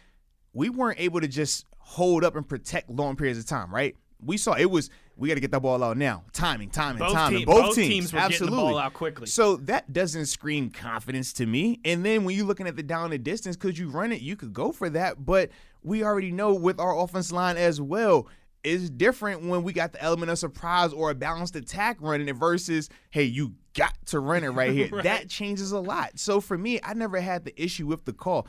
we 0.54 0.70
weren't 0.70 1.00
able 1.00 1.22
to 1.22 1.28
just 1.28 1.66
hold 1.78 2.24
up 2.24 2.36
and 2.36 2.48
protect 2.48 2.90
long 2.90 3.16
periods 3.16 3.38
of 3.38 3.46
time, 3.46 3.74
right? 3.74 3.96
We 4.20 4.38
saw 4.38 4.54
it 4.54 4.72
was 4.72 4.90
we 5.18 5.30
got 5.30 5.36
to 5.36 5.40
get 5.42 5.52
that 5.52 5.62
ball 5.62 5.82
out 5.84 5.98
now. 5.98 6.24
Timing, 6.34 6.70
timing, 6.70 7.00
Both 7.00 7.14
timing. 7.14 7.40
team- 7.40 7.46
both, 7.46 7.66
both 7.68 7.76
teams, 7.76 7.88
teams 7.88 8.14
were 8.14 8.20
getting 8.20 8.30
the 8.30 8.36
absolutely. 8.36 8.58
ball 8.72 8.78
out 8.80 8.94
quickly. 8.94 9.28
So 9.28 9.56
that 9.58 9.94
doesn't 9.94 10.26
scream 10.26 10.70
confidence 10.70 11.32
to 11.34 11.46
me. 11.46 11.80
And 11.86 12.04
then 12.04 12.26
when 12.26 12.36
you're 12.36 12.46
looking 12.46 12.68
at 12.68 12.76
the 12.76 12.84
down 12.84 13.14
and 13.14 13.24
distance, 13.24 13.56
could 13.56 13.78
you 13.78 13.90
run 13.90 14.12
it? 14.12 14.22
You 14.22 14.36
could 14.36 14.52
go 14.52 14.72
for 14.72 14.90
that, 14.90 15.26
but 15.26 15.52
we 15.86 16.04
already 16.04 16.32
know 16.32 16.54
with 16.54 16.80
our 16.80 16.98
offense 16.98 17.32
line 17.32 17.58
as 17.58 17.80
well. 17.80 18.28
It's 18.64 18.90
different 18.90 19.44
when 19.44 19.62
we 19.62 19.74
got 19.74 19.94
the 19.94 20.02
element 20.02 20.32
of 20.32 20.40
surprise 20.40 20.92
or 20.92 21.12
a 21.12 21.16
balanced 21.16 21.56
attack 21.56 21.98
running 22.00 22.28
it 22.28 22.36
versus, 22.36 22.90
hey, 23.12 23.24
you 23.24 23.54
got 23.76 23.94
to 24.08 24.20
run 24.20 24.44
it 24.44 24.50
right 24.50 24.72
here. 24.72 24.90
That 25.04 25.30
changes 25.30 25.72
a 25.72 25.80
lot. 25.80 26.18
So 26.18 26.42
for 26.42 26.58
me, 26.58 26.80
I 26.82 26.96
never 26.96 27.22
had 27.22 27.46
the 27.46 27.62
issue 27.62 27.86
with 27.86 28.06
the 28.06 28.14
call 28.14 28.48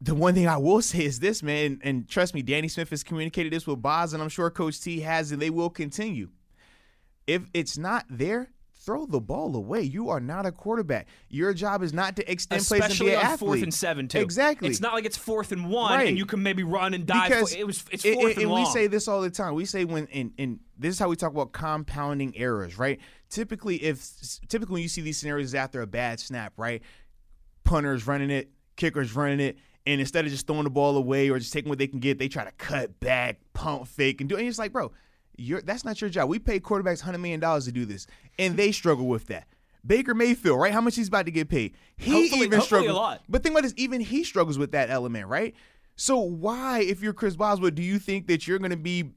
the 0.00 0.14
one 0.14 0.34
thing 0.34 0.48
I 0.48 0.56
will 0.56 0.82
say 0.82 1.04
is 1.04 1.20
this, 1.20 1.42
man, 1.42 1.80
and 1.82 2.08
trust 2.08 2.34
me, 2.34 2.42
Danny 2.42 2.68
Smith 2.68 2.90
has 2.90 3.02
communicated 3.02 3.52
this 3.52 3.66
with 3.66 3.82
Boz, 3.82 4.12
and 4.12 4.22
I'm 4.22 4.28
sure 4.28 4.50
Coach 4.50 4.80
T 4.80 5.00
has, 5.00 5.32
and 5.32 5.40
they 5.40 5.50
will 5.50 5.70
continue. 5.70 6.30
If 7.26 7.42
it's 7.54 7.78
not 7.78 8.06
there, 8.08 8.50
throw 8.82 9.04
the 9.04 9.20
ball 9.20 9.54
away. 9.56 9.82
You 9.82 10.08
are 10.08 10.20
not 10.20 10.46
a 10.46 10.52
quarterback. 10.52 11.06
Your 11.28 11.52
job 11.52 11.82
is 11.82 11.92
not 11.92 12.16
to 12.16 12.30
extend 12.30 12.64
plays 12.64 12.80
and 12.80 12.90
Especially 12.92 13.06
be 13.10 13.12
an 13.12 13.18
on 13.18 13.24
athlete. 13.26 13.38
fourth 13.40 13.62
and 13.62 13.74
seven 13.74 14.08
too. 14.08 14.18
Exactly. 14.18 14.68
It's 14.68 14.80
not 14.80 14.94
like 14.94 15.04
it's 15.04 15.16
fourth 15.18 15.52
and 15.52 15.68
one, 15.68 15.92
Right. 15.92 16.08
and 16.08 16.16
you 16.18 16.24
can 16.26 16.42
maybe 16.42 16.62
run 16.62 16.94
and 16.94 17.04
dive. 17.06 17.28
because 17.28 17.54
it 17.54 17.66
was 17.66 17.84
it's 17.90 18.02
fourth 18.02 18.36
and, 18.36 18.44
and, 18.46 18.52
we 18.52 18.64
say 18.66 18.86
this 18.86 19.06
all 19.06 19.20
the 19.20 19.30
time. 19.30 19.54
We 19.54 19.64
say 19.66 19.84
when 19.84 20.08
and 20.12 20.32
and 20.38 20.60
this 20.78 20.94
is 20.94 20.98
how 20.98 21.08
we 21.08 21.16
talk 21.16 21.32
about 21.32 21.52
compounding 21.52 22.36
errors, 22.36 22.78
right? 22.78 22.98
Typically, 23.28 23.76
if 23.76 24.02
typically 24.48 24.74
when 24.74 24.82
you 24.82 24.88
see 24.88 25.02
these 25.02 25.18
scenarios 25.18 25.54
after 25.54 25.82
a 25.82 25.86
bad 25.86 26.18
snap, 26.18 26.54
right? 26.56 26.82
Punters 27.64 28.06
running 28.06 28.30
it, 28.30 28.50
kickers 28.76 29.14
running 29.14 29.40
it, 29.40 29.58
and 29.86 30.00
instead 30.00 30.24
of 30.24 30.30
just 30.30 30.46
throwing 30.46 30.64
the 30.64 30.70
ball 30.70 30.96
away 30.96 31.28
or 31.28 31.38
just 31.38 31.52
taking 31.52 31.68
what 31.68 31.78
they 31.78 31.86
can 31.86 32.00
get, 32.00 32.18
they 32.18 32.28
try 32.28 32.44
to 32.44 32.52
cut 32.52 32.98
back, 32.98 33.40
pump 33.52 33.86
fake, 33.86 34.20
and 34.20 34.28
do. 34.30 34.36
And 34.36 34.48
it's 34.48 34.58
like, 34.58 34.72
bro, 34.72 34.90
you're 35.40 35.62
that's 35.62 35.84
not 35.84 36.00
your 36.00 36.10
job. 36.10 36.28
We 36.28 36.38
pay 36.38 36.60
quarterbacks 36.60 37.00
hundred 37.00 37.18
million 37.18 37.40
dollars 37.40 37.64
to 37.64 37.72
do 37.72 37.84
this, 37.84 38.06
and 38.38 38.56
they 38.56 38.72
struggle 38.72 39.06
with 39.06 39.26
that. 39.26 39.46
Baker 39.86 40.14
Mayfield, 40.14 40.60
right? 40.60 40.72
How 40.72 40.80
much 40.82 40.96
he's 40.96 41.08
about 41.08 41.24
to 41.24 41.30
get 41.32 41.48
paid? 41.48 41.74
He 41.96 42.10
Hopefully- 42.12 42.46
even 42.46 42.60
struggles. 42.60 42.94
lot. 42.94 43.22
But 43.28 43.42
think 43.42 43.54
about 43.54 43.62
this, 43.62 43.72
even 43.76 44.00
he 44.00 44.24
struggles 44.24 44.58
with 44.58 44.72
that 44.72 44.90
element, 44.90 45.26
right? 45.28 45.54
So 45.96 46.18
why, 46.18 46.80
if 46.80 47.02
you're 47.02 47.12
Chris 47.14 47.34
Boswell, 47.36 47.70
do 47.70 47.82
you 47.82 47.98
think 47.98 48.26
that 48.26 48.46
you're 48.46 48.58
going 48.58 48.70
to 48.72 48.76
be 48.76 49.10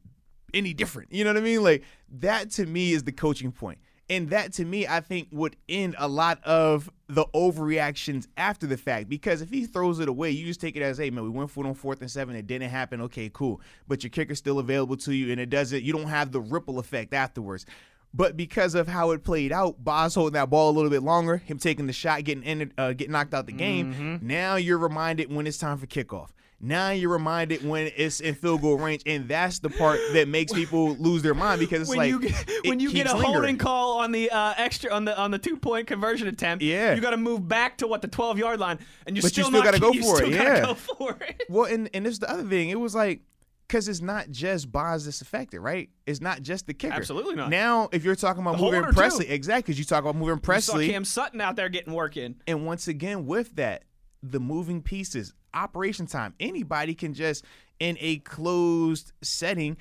any 0.53 0.74
different? 0.74 1.12
You 1.12 1.24
know 1.25 1.32
what 1.32 1.38
I 1.38 1.42
mean? 1.42 1.63
Like 1.63 1.84
that 2.20 2.50
to 2.51 2.65
me 2.65 2.94
is 2.94 3.03
the 3.03 3.12
coaching 3.12 3.51
point. 3.51 3.80
And 4.10 4.29
that 4.31 4.53
to 4.53 4.65
me, 4.65 4.86
I 4.86 5.00
think 5.00 5.29
would 5.31 5.55
end 5.69 5.95
a 5.98 6.07
lot 6.07 6.43
of 6.43 6.89
the 7.07 7.25
overreactions 7.33 8.27
after 8.36 8.67
the 8.67 8.77
fact. 8.77 9.07
Because 9.07 9.41
if 9.41 9.50
he 9.50 9.65
throws 9.65 10.00
it 10.00 10.10
away, 10.10 10.31
you 10.31 10.45
just 10.45 10.60
take 10.60 10.75
it 10.75 10.81
as, 10.81 10.98
hey 10.98 11.10
man, 11.10 11.24
we 11.24 11.29
went 11.29 11.50
for 11.50 11.63
it 11.63 11.67
on 11.67 11.74
fourth 11.74 12.01
and 12.01 12.12
seven, 12.12 12.36
it 12.36 12.45
didn't 12.45 12.69
happen. 12.69 13.01
Okay, 13.01 13.31
cool. 13.33 13.62
But 13.88 14.03
your 14.03 14.10
kicker's 14.10 14.39
still 14.39 14.60
available 14.60 14.98
to 14.98 15.13
you, 15.13 15.31
and 15.31 15.39
it 15.39 15.50
doesn't. 15.50 15.83
You 15.83 15.93
don't 15.93 16.07
have 16.07 16.31
the 16.31 16.41
ripple 16.41 16.79
effect 16.79 17.13
afterwards. 17.13 17.65
But 18.13 18.38
because 18.38 18.75
of 18.75 18.88
how 18.88 19.10
it 19.12 19.24
played 19.24 19.51
out, 19.51 19.83
Boz 19.83 20.13
holding 20.13 20.33
that 20.33 20.50
ball 20.50 20.69
a 20.69 20.74
little 20.74 20.91
bit 20.91 21.01
longer, 21.01 21.38
him 21.38 21.57
taking 21.57 21.88
the 21.88 21.93
shot, 21.93 22.24
getting 22.24 22.43
in, 22.43 22.72
uh, 22.77 22.93
getting 22.93 23.12
knocked 23.13 23.33
out 23.33 23.48
the 23.48 23.53
game. 23.53 24.19
Now 24.22 24.55
you're 24.55 24.77
reminded 24.77 25.33
when 25.33 25.48
it's 25.48 25.57
time 25.57 25.77
for 25.79 25.88
kickoff. 25.88 26.29
Now 26.65 26.91
you're 26.91 27.12
reminded 27.12 27.67
when 27.67 27.91
it's 27.98 28.22
in 28.22 28.36
field 28.36 28.62
goal 28.62 28.77
range, 28.77 29.01
and 29.05 29.27
that's 29.27 29.60
the 29.60 29.70
part 29.70 30.00
that 30.13 30.29
makes 30.29 30.53
people 30.53 30.96
lose 30.96 31.22
their 31.22 31.34
mind 31.34 31.60
because 31.60 31.82
it's 31.82 31.89
when 31.89 31.98
like 31.98 32.10
you 32.10 32.20
get, 32.22 32.50
when 32.65 32.79
you 32.79 32.89
get 32.91 33.05
a 33.05 33.10
keeps 33.12 33.22
holding 33.25 33.58
call 33.58 34.00
on 34.00 34.13
the 34.13 34.29
uh, 34.32 34.53
extra 34.55 34.89
on 34.91 35.03
the 35.03 35.20
on 35.20 35.29
the 35.32 35.38
two 35.39 35.58
point 35.58 35.88
conversion 35.88 36.29
attempt, 36.29 36.63
Yeah. 36.63 36.93
you 36.96 37.01
got 37.01 37.10
to 37.12 37.17
move 37.17 37.48
back 37.48 37.77
to 37.79 37.88
what 37.88 38.01
the 38.01 38.08
twelve 38.08 38.39
yard 38.39 38.62
line, 38.62 38.79
and 39.05 39.17
you're 39.17 39.22
But 39.24 39.36
you 39.36 39.43
still, 39.43 39.48
still 39.51 39.62
gotta 39.62 39.79
go 39.79 39.91
you 39.93 40.03
for 40.03 40.24
it, 40.24 40.29
yeah. 40.29 40.62
go 40.62 40.74
for 40.75 41.17
it. 41.27 41.43
Well, 41.50 41.65
and 41.65 41.89
and 41.93 42.05
this 42.05 42.13
is 42.13 42.20
the 42.20 42.32
other 42.32 42.43
thing. 42.48 42.70
It 42.70 42.79
was 42.79 42.96
like 42.96 43.24
because 43.67 43.88
it's 43.89 44.01
not 44.01 44.29
just 44.29 44.72
Boz 44.72 45.03
that's 45.05 45.20
affected, 45.22 45.60
right? 45.60 45.89
It's 46.05 46.22
not 46.22 46.41
just 46.43 46.67
the 46.67 46.74
kicker. 46.74 46.93
Absolutely 46.93 47.36
not. 47.36 47.50
Now, 47.50 47.89
if 47.91 48.03
you're 48.05 48.15
talking 48.15 48.41
about 48.41 48.58
The 48.58 48.63
moving 48.63 48.74
holder, 48.82 48.91
too. 48.93 48.98
Pressley, 48.98 49.29
exactly, 49.29 49.63
because 49.74 49.79
you 49.79 49.86
talk 49.86 50.01
about 50.01 50.15
moving 50.15 50.36
You 50.36 50.41
saw 50.41 50.46
Pressley, 50.46 50.89
Cam 50.89 51.03
Sutton 51.03 51.41
out 51.41 51.55
there 51.55 51.70
getting 51.70 51.91
work 51.93 52.15
in. 52.15 52.36
and 52.48 52.65
once 52.65 52.88
again 52.88 53.25
with 53.25 53.55
that, 53.55 53.84
the 54.22 54.39
moving 54.39 54.82
pieces, 54.82 55.34
operation 55.53 56.05
time, 56.05 56.33
anybody 56.39 56.93
can 56.93 57.13
just 57.13 57.45
in 57.79 57.98
a 58.00 58.17
closed 58.19 59.12
setting. 59.22 59.77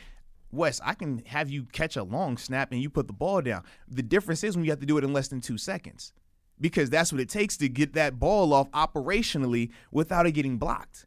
Wes, 0.50 0.80
I 0.84 0.94
can 0.94 1.22
have 1.26 1.50
you 1.50 1.64
catch 1.64 1.96
a 1.96 2.02
long 2.02 2.36
snap 2.36 2.72
and 2.72 2.82
you 2.82 2.90
put 2.90 3.06
the 3.06 3.12
ball 3.12 3.40
down. 3.40 3.64
The 3.88 4.02
difference 4.02 4.44
is 4.44 4.56
when 4.56 4.64
you 4.64 4.70
have 4.70 4.80
to 4.80 4.86
do 4.86 4.98
it 4.98 5.04
in 5.04 5.12
less 5.12 5.28
than 5.28 5.40
two 5.40 5.56
seconds, 5.56 6.12
because 6.60 6.90
that's 6.90 7.12
what 7.12 7.20
it 7.20 7.28
takes 7.28 7.56
to 7.58 7.68
get 7.68 7.94
that 7.94 8.18
ball 8.18 8.52
off 8.52 8.70
operationally 8.72 9.70
without 9.90 10.26
it 10.26 10.32
getting 10.32 10.58
blocked 10.58 11.06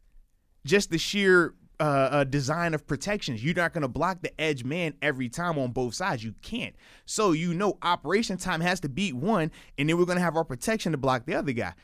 just 0.66 0.90
the 0.90 0.98
sheer 0.98 1.54
uh, 1.80 1.82
uh, 1.82 2.24
design 2.24 2.74
of 2.74 2.86
protections. 2.86 3.42
You're 3.42 3.54
not 3.54 3.72
going 3.72 3.82
to 3.82 3.88
block 3.88 4.20
the 4.22 4.38
edge 4.40 4.64
man 4.64 4.94
every 5.00 5.28
time 5.28 5.58
on 5.58 5.70
both 5.70 5.94
sides. 5.94 6.24
You 6.24 6.34
can't. 6.42 6.74
So 7.06 7.32
you 7.32 7.54
know 7.54 7.78
operation 7.82 8.36
time 8.36 8.60
has 8.60 8.80
to 8.80 8.88
beat 8.88 9.14
one, 9.14 9.50
and 9.78 9.88
then 9.88 9.96
we're 9.96 10.04
going 10.04 10.18
to 10.18 10.24
have 10.24 10.36
our 10.36 10.44
protection 10.44 10.92
to 10.92 10.98
block 10.98 11.26
the 11.26 11.34
other 11.34 11.52
guy. 11.52 11.74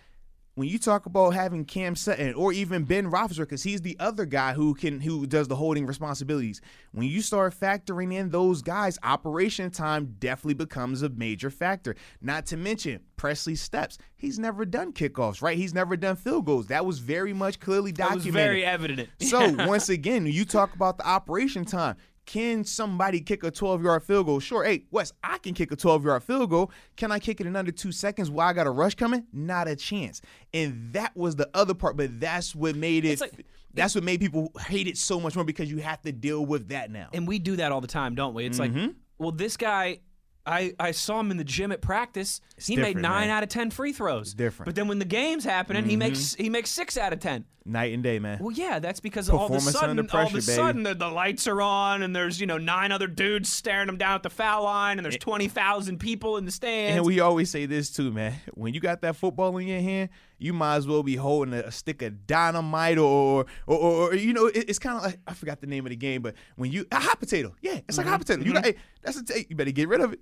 When 0.54 0.68
you 0.68 0.78
talk 0.78 1.06
about 1.06 1.30
having 1.30 1.64
Cam 1.64 1.96
Sutton 1.96 2.34
or 2.34 2.52
even 2.52 2.84
Ben 2.84 3.10
Roethlisberger, 3.10 3.38
because 3.38 3.62
he's 3.62 3.80
the 3.80 3.96
other 3.98 4.26
guy 4.26 4.52
who 4.52 4.74
can 4.74 5.00
who 5.00 5.26
does 5.26 5.48
the 5.48 5.56
holding 5.56 5.86
responsibilities. 5.86 6.60
When 6.92 7.06
you 7.06 7.22
start 7.22 7.54
factoring 7.58 8.12
in 8.12 8.28
those 8.28 8.60
guys, 8.60 8.98
operation 9.02 9.70
time 9.70 10.16
definitely 10.18 10.54
becomes 10.54 11.00
a 11.02 11.08
major 11.08 11.48
factor. 11.48 11.96
Not 12.20 12.44
to 12.46 12.58
mention 12.58 13.00
Pressley 13.16 13.54
steps. 13.54 13.96
He's 14.14 14.38
never 14.38 14.66
done 14.66 14.92
kickoffs, 14.92 15.40
right? 15.40 15.56
He's 15.56 15.72
never 15.72 15.96
done 15.96 16.16
field 16.16 16.44
goals. 16.44 16.66
That 16.66 16.84
was 16.84 16.98
very 16.98 17.32
much 17.32 17.58
clearly 17.58 17.92
That 17.92 18.10
was 18.14 18.24
documented. 18.24 18.46
very 18.48 18.64
evident. 18.64 19.08
So 19.20 19.48
once 19.66 19.88
again, 19.88 20.26
you 20.26 20.44
talk 20.44 20.74
about 20.74 20.98
the 20.98 21.06
operation 21.06 21.64
time. 21.64 21.96
Can 22.24 22.64
somebody 22.64 23.20
kick 23.20 23.42
a 23.42 23.50
12 23.50 23.82
yard 23.82 24.02
field 24.04 24.26
goal? 24.26 24.38
Sure. 24.40 24.64
Hey, 24.64 24.84
Wes, 24.90 25.12
I 25.24 25.38
can 25.38 25.54
kick 25.54 25.72
a 25.72 25.76
12 25.76 26.04
yard 26.04 26.22
field 26.22 26.50
goal. 26.50 26.70
Can 26.96 27.10
I 27.10 27.18
kick 27.18 27.40
it 27.40 27.46
in 27.46 27.56
under 27.56 27.72
two 27.72 27.90
seconds 27.92 28.30
while 28.30 28.48
I 28.48 28.52
got 28.52 28.66
a 28.66 28.70
rush 28.70 28.94
coming? 28.94 29.26
Not 29.32 29.66
a 29.68 29.74
chance. 29.76 30.22
And 30.54 30.92
that 30.92 31.16
was 31.16 31.34
the 31.36 31.50
other 31.52 31.74
part, 31.74 31.96
but 31.96 32.20
that's 32.20 32.54
what 32.54 32.76
made 32.76 33.04
it. 33.04 33.20
Like- 33.20 33.46
that's 33.74 33.94
what 33.94 34.04
made 34.04 34.20
people 34.20 34.52
hate 34.66 34.86
it 34.86 34.98
so 34.98 35.18
much 35.18 35.34
more 35.34 35.44
because 35.46 35.70
you 35.70 35.78
have 35.78 36.02
to 36.02 36.12
deal 36.12 36.44
with 36.44 36.68
that 36.68 36.90
now. 36.90 37.08
and 37.14 37.26
we 37.26 37.38
do 37.38 37.56
that 37.56 37.72
all 37.72 37.80
the 37.80 37.86
time, 37.86 38.14
don't 38.14 38.34
we? 38.34 38.44
It's 38.44 38.58
Mm-hmm. 38.58 38.78
like, 38.78 38.94
well, 39.18 39.32
this 39.32 39.56
guy, 39.56 40.00
I, 40.44 40.74
I 40.78 40.90
saw 40.90 41.20
him 41.20 41.30
in 41.30 41.36
the 41.36 41.44
gym 41.44 41.70
at 41.70 41.80
practice. 41.80 42.40
he 42.58 42.76
made 42.76 42.96
nine 42.96 43.28
man. 43.28 43.30
out 43.30 43.42
of 43.42 43.48
ten 43.48 43.70
free 43.70 43.92
throws. 43.92 44.28
It's 44.28 44.34
different. 44.34 44.60
Mm-hmm. 44.60 44.64
But 44.64 44.74
then 44.74 44.88
when 44.88 44.98
the 44.98 45.04
game's 45.04 45.44
happening, 45.44 45.84
he 45.84 45.96
makes 45.96 46.34
he 46.34 46.48
makes 46.50 46.70
six 46.70 46.96
out 46.96 47.12
of 47.12 47.20
ten. 47.20 47.44
Night 47.64 47.94
and 47.94 48.02
day, 48.02 48.18
man. 48.18 48.38
Well, 48.40 48.50
yeah, 48.50 48.80
that's 48.80 48.98
because 48.98 49.30
all 49.30 49.46
of 49.46 49.52
a 49.52 49.60
sudden, 49.60 50.00
under 50.00 50.16
all 50.16 50.26
of 50.26 50.34
a 50.34 50.42
sudden, 50.42 50.82
the, 50.82 50.94
the 50.96 51.08
lights 51.08 51.46
are 51.46 51.62
on, 51.62 52.02
and 52.02 52.14
there's 52.14 52.40
you 52.40 52.46
know 52.46 52.58
nine 52.58 52.90
other 52.90 53.06
dudes 53.06 53.52
staring 53.52 53.88
him 53.88 53.98
down 53.98 54.16
at 54.16 54.24
the 54.24 54.30
foul 54.30 54.64
line, 54.64 54.98
and 54.98 55.04
there's 55.04 55.16
twenty 55.16 55.46
thousand 55.46 55.98
people 55.98 56.38
in 56.38 56.44
the 56.44 56.50
stands. 56.50 56.96
And 56.96 57.06
we 57.06 57.20
always 57.20 57.50
say 57.50 57.66
this 57.66 57.90
too, 57.90 58.10
man. 58.10 58.34
When 58.54 58.74
you 58.74 58.80
got 58.80 59.00
that 59.02 59.14
football 59.14 59.56
in 59.58 59.68
your 59.68 59.80
hand, 59.80 60.08
you 60.42 60.52
might 60.52 60.76
as 60.76 60.86
well 60.86 61.02
be 61.02 61.16
holding 61.16 61.54
a, 61.54 61.70
stick 61.70 62.02
of 62.02 62.26
dynamite 62.26 62.98
or, 62.98 63.46
or, 63.66 63.76
or, 63.78 63.92
or 64.10 64.14
you 64.14 64.32
know, 64.32 64.46
it- 64.46 64.68
it's 64.68 64.78
kind 64.78 64.96
of 64.96 65.02
like 65.04 65.18
I 65.26 65.34
forgot 65.34 65.60
the 65.60 65.66
name 65.66 65.86
of 65.86 65.90
the 65.90 65.96
game, 65.96 66.20
but 66.22 66.34
when 66.56 66.70
you 66.72 66.86
a 66.92 66.98
hot 67.00 67.20
potato, 67.20 67.54
yeah, 67.62 67.80
it's 67.88 67.96
like 67.98 68.06
a 68.06 68.10
hot 68.10 68.20
Mm-hmm. 68.20 68.40
potato. 68.42 68.46
You 68.46 68.52
got 68.54 68.64
hey, 68.64 68.76
that's 69.02 69.16
a 69.18 69.24
t- 69.24 69.46
you 69.48 69.56
better 69.56 69.70
get 69.70 69.88
rid 69.88 70.00
of 70.00 70.12
it. 70.14 70.20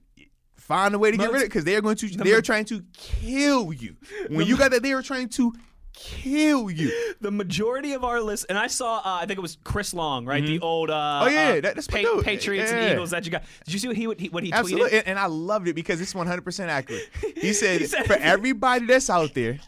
Find 0.57 0.95
a 0.95 0.99
way 0.99 1.11
to 1.11 1.17
get 1.17 1.29
rid 1.33 1.37
of 1.37 1.43
it 1.43 1.47
because 1.47 1.65
they're 1.65 1.81
going 1.81 1.97
to 1.97 2.09
they're 2.19 2.43
trying 2.43 2.67
to 2.67 2.85
kill 2.93 3.73
you. 3.73 3.97
When 4.29 4.47
you 4.47 4.57
got 4.57 4.71
that, 4.71 4.83
they 4.83 4.93
are 4.93 5.03
trying 5.03 5.29
to 5.31 5.53
kill 5.93 6.71
you. 6.71 7.15
the 7.21 7.31
majority 7.33 7.93
of 7.95 8.05
our 8.05 8.21
list, 8.21 8.47
and 8.49 8.57
I 8.57 8.69
saw, 8.69 8.99
uh, 8.99 9.19
I 9.21 9.27
think 9.27 9.39
it 9.39 9.43
was 9.43 9.59
Chris 9.65 9.93
Long, 9.93 10.25
right? 10.25 10.45
The 10.45 10.61
old, 10.61 10.89
uh, 10.91 11.21
Oh, 11.25 11.27
yeah, 11.29 11.49
uh, 11.49 11.61
that- 11.63 11.75
that's 11.75 11.87
Pa-. 11.89 12.21
Patriots 12.23 12.71
and 12.71 12.93
Eagles 12.93 13.11
that 13.11 13.25
you 13.25 13.33
got. 13.33 13.43
Did 13.65 13.75
you 13.75 13.81
see 13.81 13.89
what 13.89 13.97
he 13.97 14.07
what 14.07 14.21
he, 14.21 14.29
what 14.29 14.45
he 14.45 14.53
Absolutely, 14.53 14.91
tweeted? 14.91 14.99
and, 15.01 15.09
and 15.09 15.19
I 15.19 15.27
loved 15.27 15.67
it 15.69 15.75
because 15.75 16.01
it's 16.01 16.15
100 16.15 16.43
percent 16.43 16.71
accurate. 16.71 17.09
He 17.37 17.53
said, 17.63 17.81
He 17.81 17.87
said- 17.87 18.07
for 18.07 18.15
everybody 18.15 18.87
that's 18.87 19.11
out 19.11 19.35
there 19.35 19.59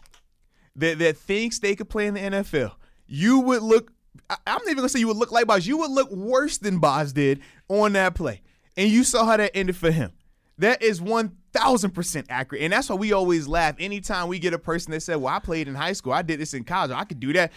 that 0.75 0.99
that 0.99 1.17
thinks 1.17 1.59
they 1.59 1.75
could 1.75 1.89
play 1.89 2.07
in 2.07 2.13
the 2.15 2.19
NFL, 2.19 2.73
you 3.07 3.39
would 3.39 3.61
look. 3.61 3.91
I, 4.29 4.37
I'm 4.47 4.59
not 4.59 4.65
even 4.65 4.77
gonna 4.77 4.89
say 4.89 4.99
you 4.99 5.07
would 5.07 5.17
look 5.17 5.31
like 5.31 5.47
Boz. 5.47 5.67
You 5.67 5.77
would 5.79 5.91
look 5.91 6.11
worse 6.11 6.57
than 6.57 6.79
Boz 6.79 7.13
did 7.13 7.41
on 7.67 7.93
that 7.93 8.15
play, 8.15 8.41
and 8.77 8.89
you 8.89 9.03
saw 9.03 9.25
how 9.25 9.37
that 9.37 9.51
ended 9.55 9.75
for 9.75 9.91
him. 9.91 10.11
That 10.57 10.81
is 10.81 11.01
one 11.01 11.37
thousand 11.51 11.91
percent 11.91 12.27
accurate, 12.29 12.63
and 12.63 12.73
that's 12.73 12.89
why 12.89 12.95
we 12.95 13.13
always 13.13 13.47
laugh 13.47 13.75
anytime 13.79 14.27
we 14.27 14.39
get 14.39 14.53
a 14.53 14.59
person 14.59 14.91
that 14.91 15.01
said, 15.01 15.15
"Well, 15.17 15.33
I 15.33 15.39
played 15.39 15.67
in 15.67 15.75
high 15.75 15.93
school. 15.93 16.13
I 16.13 16.21
did 16.21 16.39
this 16.39 16.53
in 16.53 16.63
college. 16.63 16.91
I 16.91 17.03
could 17.03 17.19
do 17.19 17.33
that." 17.33 17.51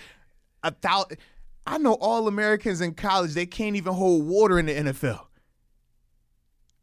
A 0.62 0.70
thousand. 0.70 1.18
I 1.66 1.78
know 1.78 1.94
all 1.94 2.28
Americans 2.28 2.80
in 2.80 2.94
college 2.94 3.34
they 3.34 3.46
can't 3.46 3.76
even 3.76 3.92
hold 3.92 4.26
water 4.26 4.58
in 4.58 4.66
the 4.66 4.74
NFL. 4.74 5.26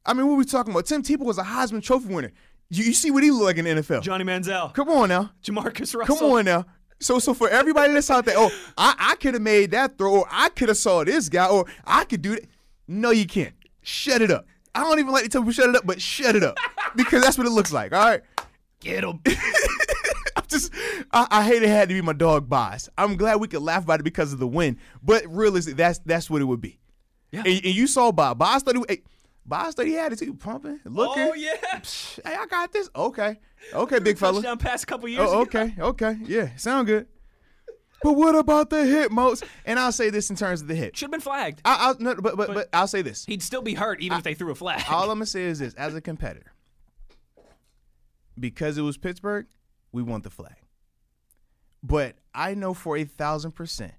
I 0.05 0.13
mean, 0.13 0.27
what 0.27 0.33
are 0.33 0.37
we 0.37 0.45
talking 0.45 0.73
about? 0.73 0.85
Tim 0.85 1.01
Tebow 1.01 1.19
was 1.19 1.37
a 1.37 1.43
Heisman 1.43 1.81
Trophy 1.81 2.13
winner. 2.13 2.31
You, 2.69 2.85
you 2.85 2.93
see 2.93 3.11
what 3.11 3.23
he 3.23 3.31
look 3.31 3.43
like 3.43 3.57
in 3.57 3.65
the 3.65 3.71
NFL? 3.71 4.01
Johnny 4.01 4.23
Manziel, 4.23 4.73
Come 4.73 4.89
on 4.89 5.09
now. 5.09 5.31
Jamarcus 5.43 5.95
Russell. 5.95 6.15
Come 6.15 6.31
on 6.31 6.45
now. 6.45 6.65
So, 6.99 7.19
so 7.19 7.33
for 7.33 7.49
everybody 7.49 7.93
that's 7.93 8.09
out 8.09 8.25
there, 8.25 8.35
oh, 8.37 8.49
I, 8.77 8.95
I 8.97 9.15
could 9.15 9.33
have 9.33 9.43
made 9.43 9.71
that 9.71 9.97
throw, 9.97 10.19
or 10.19 10.27
I 10.31 10.49
could 10.49 10.69
have 10.69 10.77
saw 10.77 11.03
this 11.03 11.27
guy, 11.29 11.47
or 11.47 11.65
I 11.85 12.05
could 12.05 12.21
do 12.21 12.35
that. 12.35 12.45
No, 12.87 13.11
you 13.11 13.25
can't. 13.25 13.53
Shut 13.81 14.21
it 14.21 14.31
up. 14.31 14.45
I 14.73 14.81
don't 14.81 14.99
even 14.99 15.11
like 15.11 15.23
to 15.23 15.29
tell 15.29 15.41
people 15.41 15.53
shut 15.53 15.69
it 15.69 15.75
up, 15.75 15.85
but 15.85 16.01
shut 16.01 16.35
it 16.35 16.43
up 16.43 16.57
because 16.95 17.21
that's 17.21 17.37
what 17.37 17.45
it 17.45 17.51
looks 17.51 17.71
like. 17.71 17.93
All 17.93 18.03
right. 18.03 18.21
Get 18.79 19.03
him. 19.03 19.19
I'm 20.35 20.43
just, 20.47 20.73
I, 21.11 21.27
I 21.29 21.43
hate 21.43 21.61
it 21.61 21.69
had 21.69 21.89
to 21.89 21.95
be 21.95 22.01
my 22.01 22.13
dog 22.13 22.49
Boz. 22.49 22.89
I'm 22.97 23.15
glad 23.17 23.39
we 23.39 23.47
could 23.47 23.61
laugh 23.61 23.83
about 23.83 23.99
it 23.99 24.03
because 24.03 24.33
of 24.33 24.39
the 24.39 24.47
win, 24.47 24.77
but 25.03 25.23
realistically, 25.27 25.75
that's 25.75 25.99
that's 25.99 26.29
what 26.29 26.41
it 26.41 26.45
would 26.45 26.61
be. 26.61 26.79
Yeah. 27.31 27.43
And, 27.45 27.65
and 27.65 27.75
you 27.75 27.87
saw 27.87 28.11
Bob. 28.11 28.39
Boz 28.39 28.63
thought 28.63 28.75
he, 28.75 28.83
hey, 28.87 29.01
Boz 29.45 29.73
thought 29.75 29.85
he 29.87 29.93
had 29.93 30.13
it 30.13 30.19
too, 30.19 30.33
pumping, 30.33 30.79
looking. 30.85 31.23
oh 31.23 31.33
yeah. 31.33 31.55
Hey, 32.25 32.35
I 32.35 32.45
got 32.45 32.71
this. 32.71 32.89
Okay, 32.95 33.39
okay, 33.73 33.99
big 33.99 34.17
fella. 34.17 34.35
Touchdown 34.35 34.57
pass 34.57 34.83
a 34.83 34.85
couple 34.85 35.09
years 35.09 35.21
Oh, 35.29 35.41
ago. 35.41 35.59
okay, 35.61 35.73
okay, 35.79 36.17
yeah, 36.23 36.55
sound 36.55 36.87
good. 36.87 37.07
But 38.01 38.13
what 38.13 38.35
about 38.35 38.69
the 38.69 38.85
hit, 38.85 39.11
Moats? 39.11 39.43
And 39.65 39.79
I'll 39.79 39.91
say 39.93 40.09
this 40.09 40.29
in 40.29 40.35
terms 40.35 40.61
of 40.61 40.67
the 40.67 40.75
hit. 40.75 40.95
Should 40.97 41.05
have 41.05 41.11
been 41.11 41.21
flagged. 41.21 41.61
I, 41.63 41.77
I'll, 41.79 41.95
no, 41.99 42.15
but, 42.15 42.35
but 42.35 42.53
but 42.53 42.69
I'll 42.73 42.87
say 42.87 43.01
this. 43.01 43.25
He'd 43.25 43.41
still 43.41 43.61
be 43.61 43.73
hurt 43.75 44.01
even 44.01 44.17
if 44.17 44.23
they 44.23 44.33
threw 44.33 44.51
a 44.51 44.55
flag. 44.55 44.83
All 44.89 45.03
I'm 45.11 45.17
gonna 45.17 45.25
say 45.25 45.43
is 45.43 45.59
this: 45.59 45.73
as 45.75 45.93
a 45.95 46.01
competitor, 46.01 46.51
because 48.39 48.77
it 48.77 48.81
was 48.81 48.97
Pittsburgh, 48.97 49.45
we 49.91 50.03
want 50.03 50.23
the 50.23 50.29
flag. 50.29 50.55
But 51.81 52.15
I 52.33 52.53
know 52.53 52.73
for 52.73 52.97
a 52.97 53.03
thousand 53.03 53.53
percent, 53.53 53.93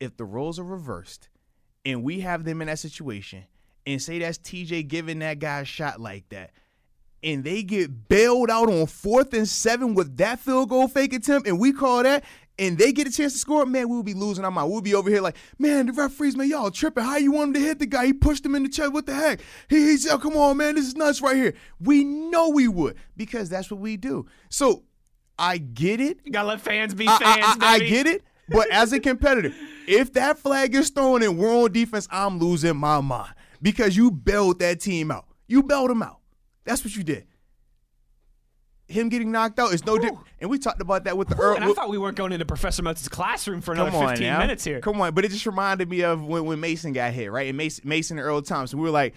if 0.00 0.16
the 0.16 0.24
roles 0.24 0.58
are 0.58 0.64
reversed 0.64 1.28
and 1.84 2.02
we 2.02 2.20
have 2.20 2.44
them 2.44 2.60
in 2.62 2.66
that 2.68 2.78
situation, 2.78 3.44
and 3.86 4.00
say 4.00 4.18
that's 4.18 4.38
TJ 4.38 4.88
giving 4.88 5.20
that 5.20 5.38
guy 5.38 5.60
a 5.60 5.64
shot 5.64 6.00
like 6.00 6.28
that, 6.30 6.50
and 7.22 7.44
they 7.44 7.62
get 7.62 8.08
bailed 8.08 8.50
out 8.50 8.68
on 8.68 8.86
fourth 8.86 9.34
and 9.34 9.48
seven 9.48 9.94
with 9.94 10.16
that 10.18 10.38
field 10.38 10.68
goal 10.68 10.88
fake 10.88 11.12
attempt, 11.12 11.46
and 11.48 11.58
we 11.58 11.72
call 11.72 12.02
that, 12.02 12.24
and 12.58 12.76
they 12.76 12.92
get 12.92 13.06
a 13.08 13.10
chance 13.10 13.32
to 13.32 13.38
score, 13.38 13.64
man, 13.64 13.88
we'll 13.88 14.02
be 14.02 14.14
losing 14.14 14.44
our 14.44 14.50
mind. 14.50 14.70
We'll 14.70 14.82
be 14.82 14.94
over 14.94 15.08
here 15.08 15.20
like, 15.20 15.36
man, 15.58 15.86
the 15.86 15.92
referees, 15.92 16.36
man, 16.36 16.48
y'all 16.48 16.70
tripping. 16.70 17.04
How 17.04 17.16
you 17.16 17.32
want 17.32 17.48
him 17.48 17.54
to 17.54 17.60
hit 17.60 17.78
the 17.78 17.86
guy? 17.86 18.06
He 18.06 18.12
pushed 18.12 18.44
him 18.44 18.54
in 18.54 18.62
the 18.62 18.68
chest. 18.68 18.92
What 18.92 19.06
the 19.06 19.14
heck? 19.14 19.40
He, 19.68 19.76
he's, 19.76 20.06
oh, 20.06 20.18
come 20.18 20.36
on, 20.36 20.58
man, 20.58 20.74
this 20.74 20.86
is 20.86 20.94
nuts 20.94 21.22
right 21.22 21.36
here. 21.36 21.54
We 21.80 22.04
know 22.04 22.50
we 22.50 22.68
would 22.68 22.96
because 23.16 23.48
that's 23.48 23.70
what 23.70 23.80
we 23.80 23.96
do. 23.96 24.26
So 24.50 24.84
I 25.38 25.58
get 25.58 26.00
it. 26.00 26.18
you 26.24 26.32
gotta 26.32 26.48
let 26.48 26.60
fans 26.60 26.94
be 26.94 27.06
fans. 27.06 27.20
I, 27.24 27.56
I, 27.60 27.74
I 27.74 27.78
get 27.78 28.06
it. 28.06 28.22
But 28.48 28.70
as 28.70 28.92
a 28.92 29.00
competitor, 29.00 29.54
if 29.86 30.12
that 30.12 30.38
flag 30.38 30.74
is 30.74 30.90
thrown 30.90 31.22
and 31.22 31.38
we're 31.38 31.54
on 31.54 31.72
defense, 31.72 32.06
I'm 32.10 32.38
losing 32.38 32.76
my 32.76 33.00
mind 33.00 33.32
because 33.62 33.96
you 33.96 34.10
bailed 34.10 34.58
that 34.58 34.80
team 34.80 35.10
out. 35.10 35.26
You 35.46 35.62
bailed 35.62 35.90
them 35.90 36.02
out. 36.02 36.18
That's 36.64 36.84
what 36.84 36.94
you 36.94 37.04
did. 37.04 37.26
Him 38.88 39.08
getting 39.08 39.30
knocked 39.32 39.58
out 39.58 39.72
is 39.72 39.86
no 39.86 39.96
different. 39.96 40.26
And 40.40 40.50
we 40.50 40.58
talked 40.58 40.82
about 40.82 41.04
that 41.04 41.16
with 41.16 41.28
the 41.28 41.36
Earl. 41.36 41.54
And 41.54 41.64
I 41.64 41.72
thought 41.72 41.88
we 41.88 41.96
weren't 41.96 42.16
going 42.16 42.32
into 42.32 42.44
Professor 42.44 42.82
Moats' 42.82 43.08
classroom 43.08 43.62
for 43.62 43.72
another 43.72 43.96
on 43.96 44.08
15 44.08 44.26
now. 44.26 44.38
minutes 44.38 44.64
here. 44.64 44.80
Come 44.80 45.00
on, 45.00 45.14
but 45.14 45.24
it 45.24 45.30
just 45.30 45.46
reminded 45.46 45.88
me 45.88 46.02
of 46.02 46.22
when, 46.26 46.44
when 46.44 46.60
Mason 46.60 46.92
got 46.92 47.12
hit, 47.12 47.32
right? 47.32 47.48
And 47.48 47.56
Mason, 47.56 47.88
Mason 47.88 48.18
and 48.18 48.26
Earl 48.26 48.42
Thomas, 48.42 48.74
we 48.74 48.82
were 48.82 48.90
like, 48.90 49.14